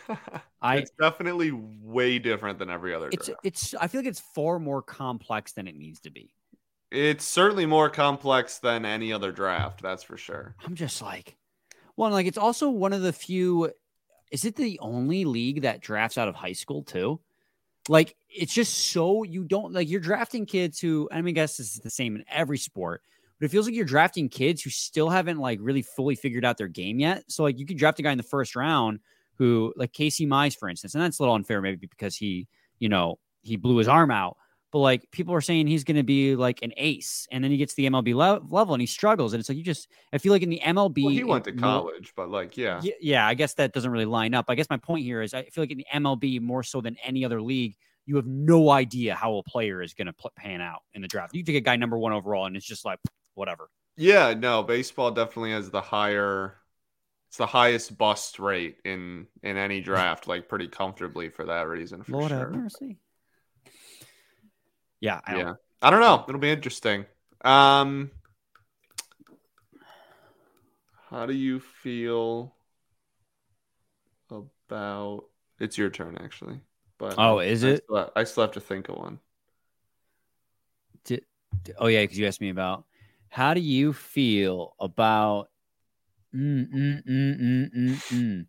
I, 0.65 0.77
it's 0.77 0.91
definitely 0.99 1.51
way 1.51 2.17
different 2.17 2.57
than 2.57 2.71
every 2.71 2.93
other 2.95 3.09
it's, 3.11 3.27
draft. 3.27 3.41
it's, 3.43 3.75
I 3.75 3.87
feel 3.87 4.01
like 4.01 4.07
it's 4.07 4.19
far 4.19 4.57
more 4.57 4.81
complex 4.81 5.51
than 5.51 5.67
it 5.67 5.75
needs 5.75 5.99
to 6.01 6.09
be. 6.09 6.33
It's 6.91 7.23
certainly 7.23 7.67
more 7.67 7.89
complex 7.89 8.57
than 8.57 8.83
any 8.83 9.13
other 9.13 9.31
draft, 9.31 9.83
that's 9.83 10.01
for 10.01 10.17
sure. 10.17 10.55
I'm 10.65 10.73
just 10.73 11.03
like, 11.03 11.37
well, 11.97 12.09
like 12.09 12.25
it's 12.25 12.37
also 12.37 12.69
one 12.69 12.93
of 12.93 13.03
the 13.03 13.13
few. 13.13 13.71
Is 14.31 14.43
it 14.43 14.55
the 14.55 14.79
only 14.79 15.23
league 15.23 15.61
that 15.61 15.81
drafts 15.81 16.17
out 16.17 16.27
of 16.27 16.35
high 16.35 16.53
school 16.53 16.81
too? 16.83 17.19
Like 17.87 18.15
it's 18.27 18.53
just 18.53 18.91
so 18.91 19.21
you 19.21 19.43
don't 19.43 19.71
like 19.71 19.87
you're 19.87 19.99
drafting 19.99 20.47
kids 20.47 20.79
who 20.79 21.07
I 21.11 21.21
mean, 21.21 21.33
I 21.33 21.35
guess 21.35 21.57
this 21.57 21.75
is 21.75 21.81
the 21.81 21.91
same 21.91 22.15
in 22.15 22.25
every 22.31 22.57
sport, 22.57 23.03
but 23.39 23.45
it 23.45 23.49
feels 23.49 23.67
like 23.67 23.75
you're 23.75 23.85
drafting 23.85 24.29
kids 24.29 24.63
who 24.63 24.71
still 24.71 25.09
haven't 25.09 25.37
like 25.37 25.59
really 25.61 25.83
fully 25.83 26.15
figured 26.15 26.43
out 26.43 26.57
their 26.57 26.67
game 26.67 26.99
yet. 26.99 27.23
So 27.27 27.43
like 27.43 27.59
you 27.59 27.67
could 27.67 27.77
draft 27.77 27.99
a 27.99 28.01
guy 28.01 28.11
in 28.11 28.17
the 28.17 28.23
first 28.23 28.55
round 28.55 28.99
who 29.37 29.73
like 29.75 29.93
Casey 29.93 30.25
Mize, 30.25 30.57
for 30.57 30.69
instance, 30.69 30.95
and 30.95 31.03
that's 31.03 31.19
a 31.19 31.21
little 31.21 31.35
unfair 31.35 31.61
maybe 31.61 31.87
because 31.87 32.15
he, 32.15 32.47
you 32.79 32.89
know, 32.89 33.19
he 33.41 33.55
blew 33.55 33.77
his 33.77 33.87
arm 33.87 34.11
out. 34.11 34.37
But 34.71 34.79
like 34.79 35.09
people 35.11 35.33
are 35.33 35.41
saying 35.41 35.67
he's 35.67 35.85
going 35.85 35.97
to 35.97 36.03
be 36.03 36.35
like 36.35 36.61
an 36.61 36.73
ace, 36.75 37.27
and 37.31 37.43
then 37.43 37.51
he 37.51 37.57
gets 37.57 37.73
to 37.73 37.77
the 37.77 37.89
MLB 37.89 38.13
le- 38.13 38.41
level 38.49 38.73
and 38.73 38.81
he 38.81 38.87
struggles, 38.87 39.33
and 39.33 39.39
it's 39.39 39.47
like 39.47 39.57
you 39.57 39.63
just 39.63 39.87
I 40.11 40.17
feel 40.17 40.33
like 40.33 40.41
in 40.41 40.49
the 40.49 40.61
MLB 40.63 41.03
Well, 41.03 41.13
he 41.13 41.23
went 41.23 41.45
to 41.45 41.53
college, 41.53 42.11
but 42.15 42.29
like, 42.29 42.57
yeah. 42.57 42.81
yeah, 42.83 42.93
yeah, 42.99 43.27
I 43.27 43.35
guess 43.35 43.53
that 43.53 43.73
doesn't 43.73 43.89
really 43.89 44.05
line 44.05 44.33
up. 44.33 44.45
I 44.49 44.55
guess 44.55 44.69
my 44.69 44.77
point 44.77 45.03
here 45.03 45.21
is 45.21 45.33
I 45.33 45.43
feel 45.43 45.61
like 45.63 45.71
in 45.71 45.77
the 45.77 45.87
MLB 45.93 46.41
more 46.41 46.63
so 46.63 46.81
than 46.81 46.97
any 47.03 47.23
other 47.23 47.41
league, 47.41 47.75
you 48.05 48.17
have 48.17 48.25
no 48.25 48.69
idea 48.69 49.15
how 49.15 49.37
a 49.37 49.43
player 49.43 49.81
is 49.81 49.93
going 49.93 50.07
to 50.07 50.13
pl- 50.13 50.33
pan 50.35 50.59
out 50.59 50.81
in 50.93 51.01
the 51.01 51.07
draft. 51.07 51.33
You 51.33 51.43
take 51.43 51.55
a 51.55 51.61
guy 51.61 51.77
number 51.77 51.97
one 51.97 52.11
overall, 52.11 52.45
and 52.45 52.57
it's 52.57 52.65
just 52.65 52.83
like 52.83 52.99
whatever. 53.33 53.69
Yeah, 53.95 54.33
no, 54.33 54.61
baseball 54.61 55.11
definitely 55.11 55.51
has 55.51 55.69
the 55.69 55.81
higher 55.81 56.57
it's 57.35 57.39
the 57.39 57.45
highest 57.47 57.97
bust 57.97 58.39
rate 58.39 58.77
in 58.85 59.27
in 59.43 59.57
any 59.57 59.81
draft, 59.81 60.25
like 60.25 60.47
pretty 60.47 60.69
comfortably 60.69 61.27
for 61.27 61.43
that 61.43 61.67
reason 61.67 62.01
for 62.01 62.13
Lord 62.13 62.31
have 62.31 62.49
mercy. 62.51 62.97
Yeah, 65.01 65.19
I 65.25 65.31
don't, 65.33 65.39
Yeah. 65.41 65.53
I 65.81 65.89
don't 65.89 65.99
know. 65.99 66.23
It'll 66.29 66.39
be 66.39 66.49
interesting. 66.49 67.05
Um 67.41 68.09
how 71.09 71.25
do 71.25 71.33
you 71.33 71.59
feel 71.59 72.55
about 74.31 75.25
it's 75.59 75.77
your 75.77 75.89
turn 75.89 76.17
actually. 76.23 76.61
But 76.97 77.15
Oh, 77.17 77.39
is 77.39 77.65
I 77.65 77.67
it? 77.71 77.83
still- 77.83 78.11
I 78.15 78.23
still 78.23 78.43
have 78.43 78.53
to 78.53 78.61
think 78.61 78.87
of 78.87 78.95
one. 78.95 79.19
Oh 81.79 81.87
yeah, 81.87 82.03
because 82.03 82.17
you 82.17 82.27
asked 82.27 82.39
me 82.39 82.49
about 82.49 82.85
how 83.27 83.53
do 83.53 83.59
you 83.59 83.91
feel 83.91 84.73
about. 84.79 85.49
Mm, 86.35 86.69
mm, 86.73 87.05
mm, 87.07 87.39
mm, 87.39 87.73
mm, 87.73 87.95
mm. 88.11 88.45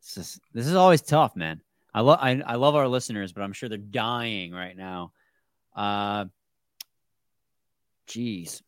This 0.00 0.16
is 0.16 0.40
this 0.54 0.66
is 0.66 0.74
always 0.74 1.02
tough, 1.02 1.34
man. 1.34 1.60
I 1.92 2.00
love 2.02 2.18
I, 2.20 2.40
I 2.46 2.54
love 2.54 2.76
our 2.76 2.86
listeners, 2.86 3.32
but 3.32 3.42
I'm 3.42 3.52
sure 3.52 3.68
they're 3.68 3.78
dying 3.78 4.52
right 4.52 4.76
now. 4.76 5.12
Uh, 5.74 6.26
geez, 8.06 8.62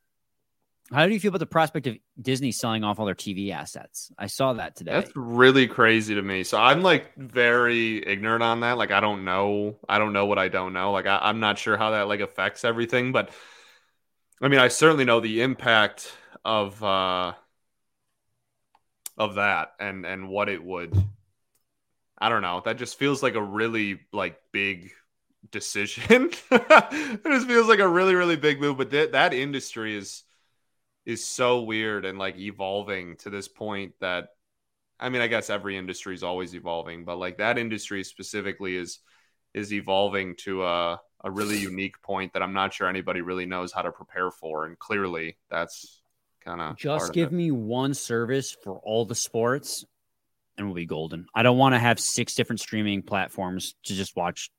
how 0.93 1.07
do 1.07 1.13
you 1.13 1.21
feel 1.21 1.31
about 1.31 1.39
the 1.39 1.47
prospect 1.47 1.87
of 1.87 1.97
Disney 2.21 2.53
selling 2.53 2.85
off 2.85 2.99
all 2.99 3.07
their 3.07 3.15
TV 3.15 3.53
assets? 3.53 4.11
I 4.19 4.27
saw 4.27 4.55
that 4.55 4.77
today. 4.77 4.93
That's 4.93 5.13
really 5.15 5.67
crazy 5.67 6.15
to 6.15 6.23
me. 6.23 6.43
So 6.43 6.59
I'm 6.59 6.83
like 6.83 7.15
very 7.17 8.07
ignorant 8.07 8.43
on 8.43 8.61
that. 8.61 8.77
Like 8.77 8.91
I 8.91 9.01
don't 9.01 9.25
know. 9.25 9.77
I 9.89 9.99
don't 9.99 10.13
know 10.13 10.27
what 10.27 10.39
I 10.39 10.49
don't 10.49 10.73
know. 10.73 10.91
Like 10.91 11.07
I, 11.07 11.19
I'm 11.23 11.39
not 11.39 11.59
sure 11.59 11.77
how 11.77 11.93
that 11.93 12.09
like 12.09 12.21
affects 12.21 12.65
everything. 12.65 13.13
But 13.13 13.31
I 14.41 14.49
mean, 14.49 14.59
I 14.59 14.69
certainly 14.69 15.05
know 15.05 15.21
the 15.21 15.43
impact 15.43 16.13
of 16.45 16.83
uh 16.83 17.35
of 19.23 19.37
that 19.37 19.73
and 19.79 20.05
and 20.05 20.29
what 20.29 20.49
it 20.49 20.63
would. 20.63 20.97
I 22.19 22.29
don't 22.29 22.43
know. 22.43 22.63
That 22.65 22.79
just 22.79 22.99
feels 22.99 23.23
like 23.23 23.35
a 23.35 23.43
really 23.43 24.01
like 24.13 24.39
big 24.53 24.93
decision. 25.51 26.31
it 26.51 27.25
just 27.25 27.47
feels 27.47 27.69
like 27.69 27.79
a 27.79 27.89
really 27.89 28.15
really 28.15 28.37
big 28.37 28.61
move. 28.61 28.77
But 28.79 28.91
that 28.91 29.13
that 29.13 29.33
industry 29.33 29.97
is 29.97 30.25
is 31.07 31.25
so 31.25 31.63
weird 31.63 32.05
and 32.05 32.19
like 32.19 32.39
evolving 32.39 33.17
to 33.17 33.31
this 33.31 33.49
point 33.49 33.95
that 34.01 34.29
I 35.01 35.09
mean, 35.09 35.21
I 35.21 35.27
guess 35.27 35.51
every 35.51 35.77
industry 35.77 36.15
is 36.15 36.23
always 36.23 36.55
evolving, 36.55 37.05
but 37.05 37.19
like 37.19 37.39
that 37.39 37.59
industry 37.59 38.05
specifically 38.05 38.77
is 38.77 38.99
is 39.55 39.73
evolving 39.73 40.37
to 40.39 40.65
a 40.65 41.01
a 41.25 41.31
really 41.31 41.59
unique 41.59 42.03
point 42.03 42.33
that 42.33 42.43
I'm 42.43 42.53
not 42.53 42.75
sure 42.75 42.89
anybody 42.89 43.21
really 43.21 43.47
knows 43.47 43.73
how 43.73 43.83
to 43.83 43.93
prepare 43.93 44.31
for, 44.33 44.67
and 44.67 44.79
clearly 44.79 45.39
that's 45.51 46.02
kind 46.45 46.61
of 46.61 46.77
Just 46.77 47.13
give 47.13 47.33
me 47.33 47.51
one 47.51 47.95
service 47.95 48.57
for 48.63 48.79
all 48.79 49.05
the 49.05 49.15
sports 49.15 49.85
and 50.59 50.67
we'll 50.67 50.75
be 50.75 50.87
golden. 50.87 51.27
I 51.35 51.43
don't 51.43 51.59
want 51.59 51.75
to 51.75 51.79
have 51.79 51.99
six 51.99 52.35
different 52.35 52.61
streaming 52.61 53.03
platforms 53.03 53.75
to 53.85 53.95
just 53.95 54.15
watch, 54.17 54.51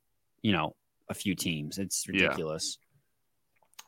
you 0.42 0.52
know, 0.52 0.76
a 1.10 1.14
few 1.14 1.36
teams. 1.36 1.78
It's 1.78 2.06
Yeah. 2.08 2.24
ridiculous. 2.24 2.78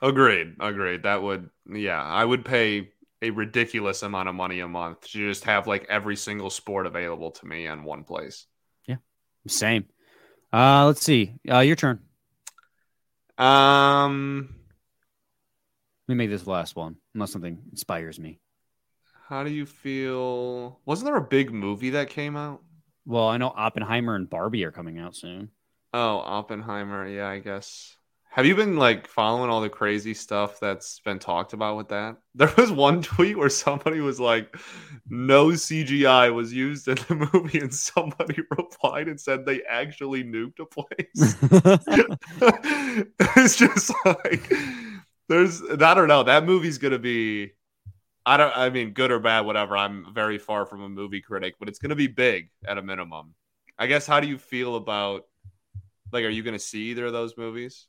Agreed, 0.01 0.55
agreed. 0.59 1.03
That 1.03 1.23
would 1.23 1.49
yeah, 1.71 2.01
I 2.03 2.23
would 2.23 2.45
pay 2.45 2.91
a 3.21 3.29
ridiculous 3.31 4.03
amount 4.03 4.29
of 4.29 4.35
money 4.35 4.59
a 4.59 4.67
month 4.67 5.01
to 5.01 5.17
just 5.17 5.45
have 5.45 5.67
like 5.67 5.85
every 5.89 6.15
single 6.17 6.49
sport 6.49 6.85
available 6.85 7.31
to 7.31 7.45
me 7.45 7.65
in 7.65 7.83
one 7.83 8.03
place. 8.03 8.45
Yeah. 8.87 8.97
Same. 9.47 9.85
Uh 10.53 10.85
let's 10.87 11.01
see. 11.03 11.33
Uh 11.49 11.59
your 11.59 11.75
turn. 11.75 12.01
Um, 13.37 14.54
Let 16.07 16.15
me 16.15 16.17
make 16.23 16.29
this 16.29 16.43
the 16.43 16.51
last 16.51 16.75
one, 16.75 16.97
unless 17.13 17.31
something 17.31 17.61
inspires 17.71 18.19
me. 18.19 18.39
how 19.27 19.43
do 19.43 19.49
you 19.51 19.65
feel? 19.65 20.79
Wasn't 20.85 21.05
there 21.05 21.15
a 21.15 21.21
big 21.21 21.51
movie 21.51 21.91
that 21.91 22.09
came 22.09 22.35
out? 22.35 22.61
Well, 23.05 23.27
I 23.27 23.37
know 23.37 23.53
Oppenheimer 23.55 24.15
and 24.15 24.29
Barbie 24.29 24.63
are 24.65 24.71
coming 24.71 24.99
out 24.99 25.15
soon. 25.15 25.49
Oh, 25.93 26.17
Oppenheimer. 26.19 27.07
Yeah, 27.07 27.27
I 27.29 27.39
guess. 27.39 27.97
Have 28.31 28.45
you 28.45 28.55
been 28.55 28.75
like 28.75 29.07
following 29.07 29.49
all 29.49 29.61
the 29.61 29.69
crazy 29.69 30.13
stuff 30.13 30.59
that's 30.59 30.99
been 30.99 31.19
talked 31.19 31.53
about 31.53 31.77
with 31.77 31.89
that? 31.89 32.17
There 32.35 32.53
was 32.57 32.69
one 32.71 33.01
tweet 33.01 33.37
where 33.37 33.49
somebody 33.49 34.01
was 34.01 34.19
like, 34.19 34.53
no 35.09 35.55
CGI 35.55 36.33
was 36.33 36.51
used 36.53 36.87
in 36.89 36.95
the 36.95 37.29
movie, 37.33 37.59
and 37.59 37.73
somebody 37.73 38.41
replied 38.51 39.07
and 39.07 39.19
said 39.19 39.45
they 39.45 39.61
actually 39.63 40.23
nuked 40.25 40.59
a 40.59 40.65
place. 40.65 41.37
it's 43.37 43.55
just 43.55 43.93
like, 44.05 44.51
there's, 45.27 45.61
I 45.61 45.93
don't 45.93 46.07
know. 46.07 46.23
That 46.23 46.45
movie's 46.45 46.77
going 46.77 46.93
to 46.93 46.99
be, 46.99 47.53
I 48.25 48.37
don't, 48.37 48.55
I 48.55 48.69
mean, 48.69 48.91
good 48.91 49.11
or 49.11 49.19
bad, 49.19 49.41
whatever. 49.41 49.77
I'm 49.77 50.13
very 50.13 50.37
far 50.37 50.65
from 50.65 50.81
a 50.81 50.89
movie 50.89 51.21
critic, 51.21 51.55
but 51.59 51.69
it's 51.69 51.79
going 51.79 51.89
to 51.89 51.95
be 51.95 52.07
big 52.07 52.49
at 52.67 52.77
a 52.77 52.81
minimum. 52.81 53.35
I 53.77 53.87
guess, 53.87 54.07
how 54.07 54.19
do 54.19 54.27
you 54.27 54.37
feel 54.37 54.75
about, 54.75 55.25
like, 56.11 56.23
are 56.23 56.29
you 56.29 56.43
going 56.43 56.53
to 56.55 56.59
see 56.59 56.91
either 56.91 57.05
of 57.05 57.13
those 57.13 57.37
movies? 57.37 57.87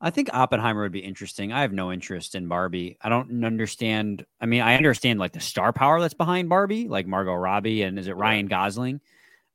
I 0.00 0.08
think 0.10 0.30
Oppenheimer 0.32 0.82
would 0.82 0.92
be 0.92 1.00
interesting. 1.00 1.52
I 1.52 1.60
have 1.60 1.72
no 1.72 1.92
interest 1.92 2.34
in 2.34 2.48
Barbie. 2.48 2.96
I 3.02 3.10
don't 3.10 3.44
understand. 3.44 4.24
I 4.40 4.46
mean, 4.46 4.62
I 4.62 4.76
understand 4.76 5.18
like 5.18 5.32
the 5.32 5.40
star 5.40 5.74
power 5.74 6.00
that's 6.00 6.14
behind 6.14 6.48
Barbie, 6.48 6.88
like 6.88 7.06
Margot 7.06 7.34
Robbie 7.34 7.82
and 7.82 7.98
is 7.98 8.08
it 8.08 8.16
Ryan 8.16 8.46
Gosling? 8.46 9.02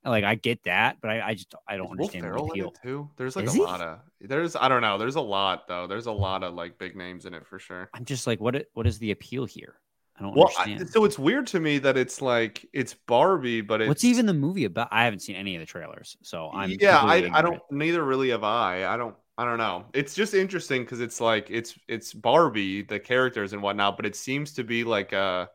Like 0.05 0.23
I 0.23 0.35
get 0.35 0.63
that, 0.65 0.97
but 1.01 1.09
I, 1.09 1.29
I 1.29 1.33
just 1.33 1.55
I 1.67 1.77
don't 1.77 1.87
Is 1.87 1.91
understand 1.93 2.25
the 2.25 2.27
Ferrell 2.27 2.51
appeal. 2.51 2.71
too. 2.83 3.09
There's 3.17 3.35
like 3.35 3.45
Is 3.45 3.55
a 3.55 3.57
he? 3.57 3.63
lot 3.63 3.81
of 3.81 3.99
there's 4.27 4.55
I 4.55 4.67
don't 4.67 4.81
know. 4.81 4.97
There's 4.97 5.15
a 5.15 5.21
lot 5.21 5.67
though. 5.67 5.87
There's 5.87 6.07
a 6.07 6.11
lot 6.11 6.43
of 6.43 6.53
like 6.53 6.77
big 6.77 6.95
names 6.95 7.25
in 7.25 7.33
it 7.33 7.45
for 7.47 7.59
sure. 7.59 7.89
I'm 7.93 8.05
just 8.05 8.27
like, 8.27 8.39
what? 8.39 8.65
What 8.73 8.87
is 8.87 8.99
the 8.99 9.11
appeal 9.11 9.45
here? 9.45 9.75
I 10.17 10.23
don't 10.23 10.35
Well, 10.35 10.51
I, 10.57 10.63
understand. 10.63 10.89
so 10.89 11.03
it's 11.03 11.19
weird 11.19 11.47
to 11.47 11.59
me 11.59 11.77
that 11.79 11.97
it's 11.97 12.21
like 12.21 12.65
it's 12.71 12.93
Barbie, 12.93 13.61
but 13.61 13.81
it's 13.81 13.87
What's 13.89 14.03
even 14.05 14.25
the 14.25 14.33
movie 14.33 14.65
about? 14.65 14.87
I 14.91 15.03
haven't 15.03 15.19
seen 15.19 15.35
any 15.35 15.55
of 15.55 15.59
the 15.59 15.65
trailers, 15.65 16.15
so 16.21 16.49
I'm 16.53 16.71
yeah. 16.79 16.99
I, 16.99 17.29
I 17.33 17.41
don't. 17.41 17.61
Neither 17.69 18.03
really 18.03 18.29
have 18.29 18.43
I. 18.43 18.85
I 18.85 18.97
don't. 18.97 19.15
I 19.37 19.43
don't 19.43 19.57
know. 19.57 19.85
It's 19.93 20.15
just 20.15 20.33
interesting 20.33 20.83
because 20.83 21.01
it's 21.01 21.19
like 21.19 21.47
it's 21.49 21.77
it's 21.89 22.13
Barbie, 22.13 22.83
the 22.83 22.99
characters 22.99 23.51
and 23.51 23.61
whatnot, 23.61 23.97
but 23.97 24.05
it 24.05 24.15
seems 24.15 24.53
to 24.53 24.63
be 24.63 24.85
like 24.85 25.11
a 25.11 25.49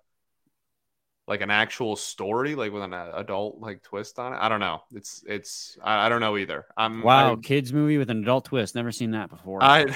like 1.29 1.43
an 1.43 1.51
actual 1.51 1.95
story, 1.95 2.55
like 2.57 2.73
with 2.73 2.83
an 2.83 2.93
uh, 2.93 3.13
adult 3.15 3.61
like 3.61 3.83
twist 3.83 4.19
on 4.19 4.33
it. 4.33 4.39
I 4.41 4.49
don't 4.49 4.59
know. 4.61 4.81
It's 4.93 5.23
it's 5.27 5.79
I, 5.83 6.07
I 6.07 6.09
don't 6.09 6.21
know 6.21 6.37
either. 6.37 6.67
I'm 6.77 7.03
Wow, 7.03 7.29
I'm- 7.29 7.43
kids 7.43 7.73
movie 7.73 7.99
with 7.99 8.11
an 8.11 8.23
adult 8.23 8.47
twist. 8.47 8.75
Never 8.75 8.91
seen 8.91 9.13
that 9.13 9.31
before. 9.31 9.63
I 9.63 9.87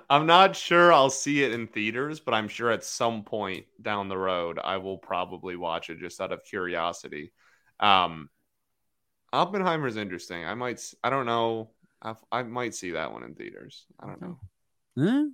I'm 0.10 0.26
not 0.26 0.56
sure 0.56 0.92
I'll 0.92 1.10
see 1.10 1.44
it 1.44 1.52
in 1.52 1.68
theaters, 1.68 2.18
but 2.20 2.34
I'm 2.34 2.48
sure 2.48 2.70
at 2.72 2.82
some 2.84 3.22
point 3.22 3.66
down 3.80 4.08
the 4.08 4.18
road 4.18 4.58
I 4.62 4.78
will 4.78 4.98
probably 4.98 5.54
watch 5.56 5.88
it 5.90 5.98
just 6.00 6.20
out 6.20 6.32
of 6.32 6.42
curiosity. 6.44 7.32
Um 7.78 8.28
Oppenheimer's 9.32 9.96
interesting. 9.96 10.44
I 10.44 10.54
might 10.54 10.80
I 11.02 11.10
don't 11.10 11.26
know. 11.26 11.70
I, 12.02 12.14
I 12.30 12.42
might 12.42 12.74
see 12.74 12.92
that 12.92 13.12
one 13.12 13.22
in 13.24 13.34
theaters. 13.34 13.86
I 13.98 14.06
don't 14.06 14.20
know. 14.20 14.38
Huh? 14.98 15.24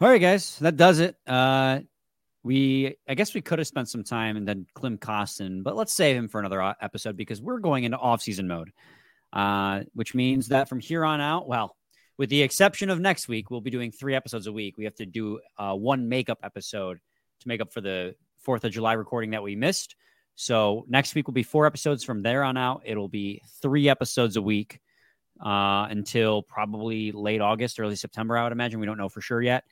All 0.00 0.08
right, 0.08 0.20
guys, 0.20 0.58
that 0.58 0.76
does 0.76 1.00
it. 1.00 1.16
Uh, 1.26 1.80
we, 2.44 2.96
I 3.08 3.14
guess 3.14 3.34
we 3.34 3.40
could 3.40 3.58
have 3.58 3.66
spent 3.66 3.88
some 3.88 4.04
time 4.04 4.36
and 4.36 4.46
then 4.46 4.66
Klim 4.74 4.98
Kostin, 4.98 5.62
but 5.62 5.74
let's 5.74 5.94
save 5.94 6.14
him 6.14 6.28
for 6.28 6.38
another 6.38 6.62
episode 6.80 7.16
because 7.16 7.40
we're 7.40 7.58
going 7.58 7.84
into 7.84 7.96
off-season 7.96 8.46
mode, 8.46 8.70
uh, 9.32 9.80
which 9.94 10.14
means 10.14 10.48
that 10.48 10.68
from 10.68 10.78
here 10.78 11.04
on 11.04 11.22
out, 11.22 11.48
well, 11.48 11.74
with 12.18 12.28
the 12.28 12.42
exception 12.42 12.90
of 12.90 13.00
next 13.00 13.28
week, 13.28 13.50
we'll 13.50 13.62
be 13.62 13.70
doing 13.70 13.90
three 13.90 14.14
episodes 14.14 14.46
a 14.46 14.52
week. 14.52 14.76
We 14.76 14.84
have 14.84 14.94
to 14.96 15.06
do 15.06 15.40
uh, 15.58 15.74
one 15.74 16.08
makeup 16.08 16.38
episode 16.44 17.00
to 17.40 17.48
make 17.48 17.62
up 17.62 17.72
for 17.72 17.80
the 17.80 18.14
Fourth 18.38 18.62
of 18.64 18.72
July 18.72 18.92
recording 18.92 19.30
that 19.30 19.42
we 19.42 19.56
missed. 19.56 19.96
So 20.34 20.84
next 20.86 21.14
week 21.14 21.26
will 21.26 21.34
be 21.34 21.42
four 21.42 21.66
episodes. 21.66 22.04
From 22.04 22.22
there 22.22 22.44
on 22.44 22.58
out, 22.58 22.82
it'll 22.84 23.08
be 23.08 23.40
three 23.62 23.88
episodes 23.88 24.36
a 24.36 24.42
week 24.42 24.80
uh, 25.44 25.86
until 25.88 26.42
probably 26.42 27.10
late 27.10 27.40
August, 27.40 27.80
early 27.80 27.96
September. 27.96 28.36
I 28.36 28.42
would 28.42 28.52
imagine. 28.52 28.80
We 28.80 28.86
don't 28.86 28.98
know 28.98 29.08
for 29.08 29.22
sure 29.22 29.40
yet. 29.40 29.64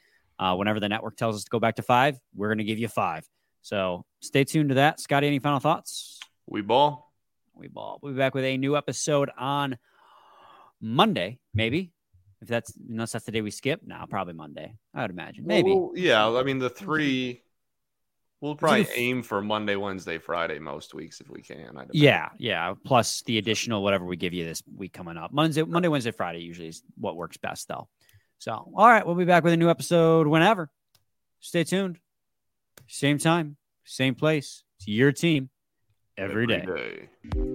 Uh, 0.42 0.56
whenever 0.56 0.80
the 0.80 0.88
network 0.88 1.16
tells 1.16 1.36
us 1.36 1.44
to 1.44 1.50
go 1.50 1.60
back 1.60 1.76
to 1.76 1.82
five, 1.82 2.18
we're 2.34 2.48
going 2.48 2.58
to 2.58 2.64
give 2.64 2.80
you 2.80 2.88
five. 2.88 3.24
So 3.60 4.04
stay 4.20 4.42
tuned 4.42 4.70
to 4.70 4.74
that. 4.74 4.98
Scotty, 4.98 5.28
any 5.28 5.38
final 5.38 5.60
thoughts? 5.60 6.18
We 6.48 6.62
ball. 6.62 7.12
We 7.54 7.68
ball. 7.68 8.00
We'll 8.02 8.12
be 8.12 8.18
back 8.18 8.34
with 8.34 8.42
a 8.42 8.56
new 8.56 8.76
episode 8.76 9.30
on 9.38 9.78
Monday, 10.80 11.38
maybe. 11.54 11.92
If 12.40 12.48
that's 12.48 12.72
unless 12.88 13.12
that's 13.12 13.24
the 13.24 13.30
day 13.30 13.40
we 13.40 13.52
skip, 13.52 13.82
no, 13.86 14.04
probably 14.10 14.34
Monday. 14.34 14.74
I 14.92 15.02
would 15.02 15.12
imagine. 15.12 15.46
Maybe. 15.46 15.70
Well, 15.70 15.92
yeah, 15.94 16.28
I 16.28 16.42
mean 16.42 16.58
the 16.58 16.70
three 16.70 17.44
we'll 18.40 18.56
probably 18.56 18.88
aim 18.96 19.22
for 19.22 19.40
Monday, 19.40 19.76
Wednesday, 19.76 20.18
Friday 20.18 20.58
most 20.58 20.92
weeks 20.92 21.20
if 21.20 21.30
we 21.30 21.40
can. 21.40 21.76
I'd 21.78 21.90
Yeah, 21.92 22.30
yeah. 22.38 22.74
Plus 22.84 23.22
the 23.26 23.38
additional 23.38 23.84
whatever 23.84 24.04
we 24.04 24.16
give 24.16 24.34
you 24.34 24.44
this 24.44 24.60
week 24.76 24.92
coming 24.92 25.16
up. 25.16 25.32
Monday, 25.32 25.62
Monday, 25.62 25.86
Wednesday, 25.86 26.10
Friday 26.10 26.40
usually 26.40 26.66
is 26.66 26.82
what 26.96 27.14
works 27.14 27.36
best, 27.36 27.68
though. 27.68 27.86
So, 28.42 28.72
all 28.74 28.88
right, 28.88 29.06
we'll 29.06 29.14
be 29.14 29.24
back 29.24 29.44
with 29.44 29.52
a 29.52 29.56
new 29.56 29.70
episode 29.70 30.26
whenever. 30.26 30.68
Stay 31.38 31.62
tuned. 31.62 32.00
Same 32.88 33.16
time, 33.16 33.56
same 33.84 34.16
place. 34.16 34.64
It's 34.80 34.88
your 34.88 35.12
team 35.12 35.50
every 36.18 36.48
day. 36.48 36.66
day. 36.66 37.51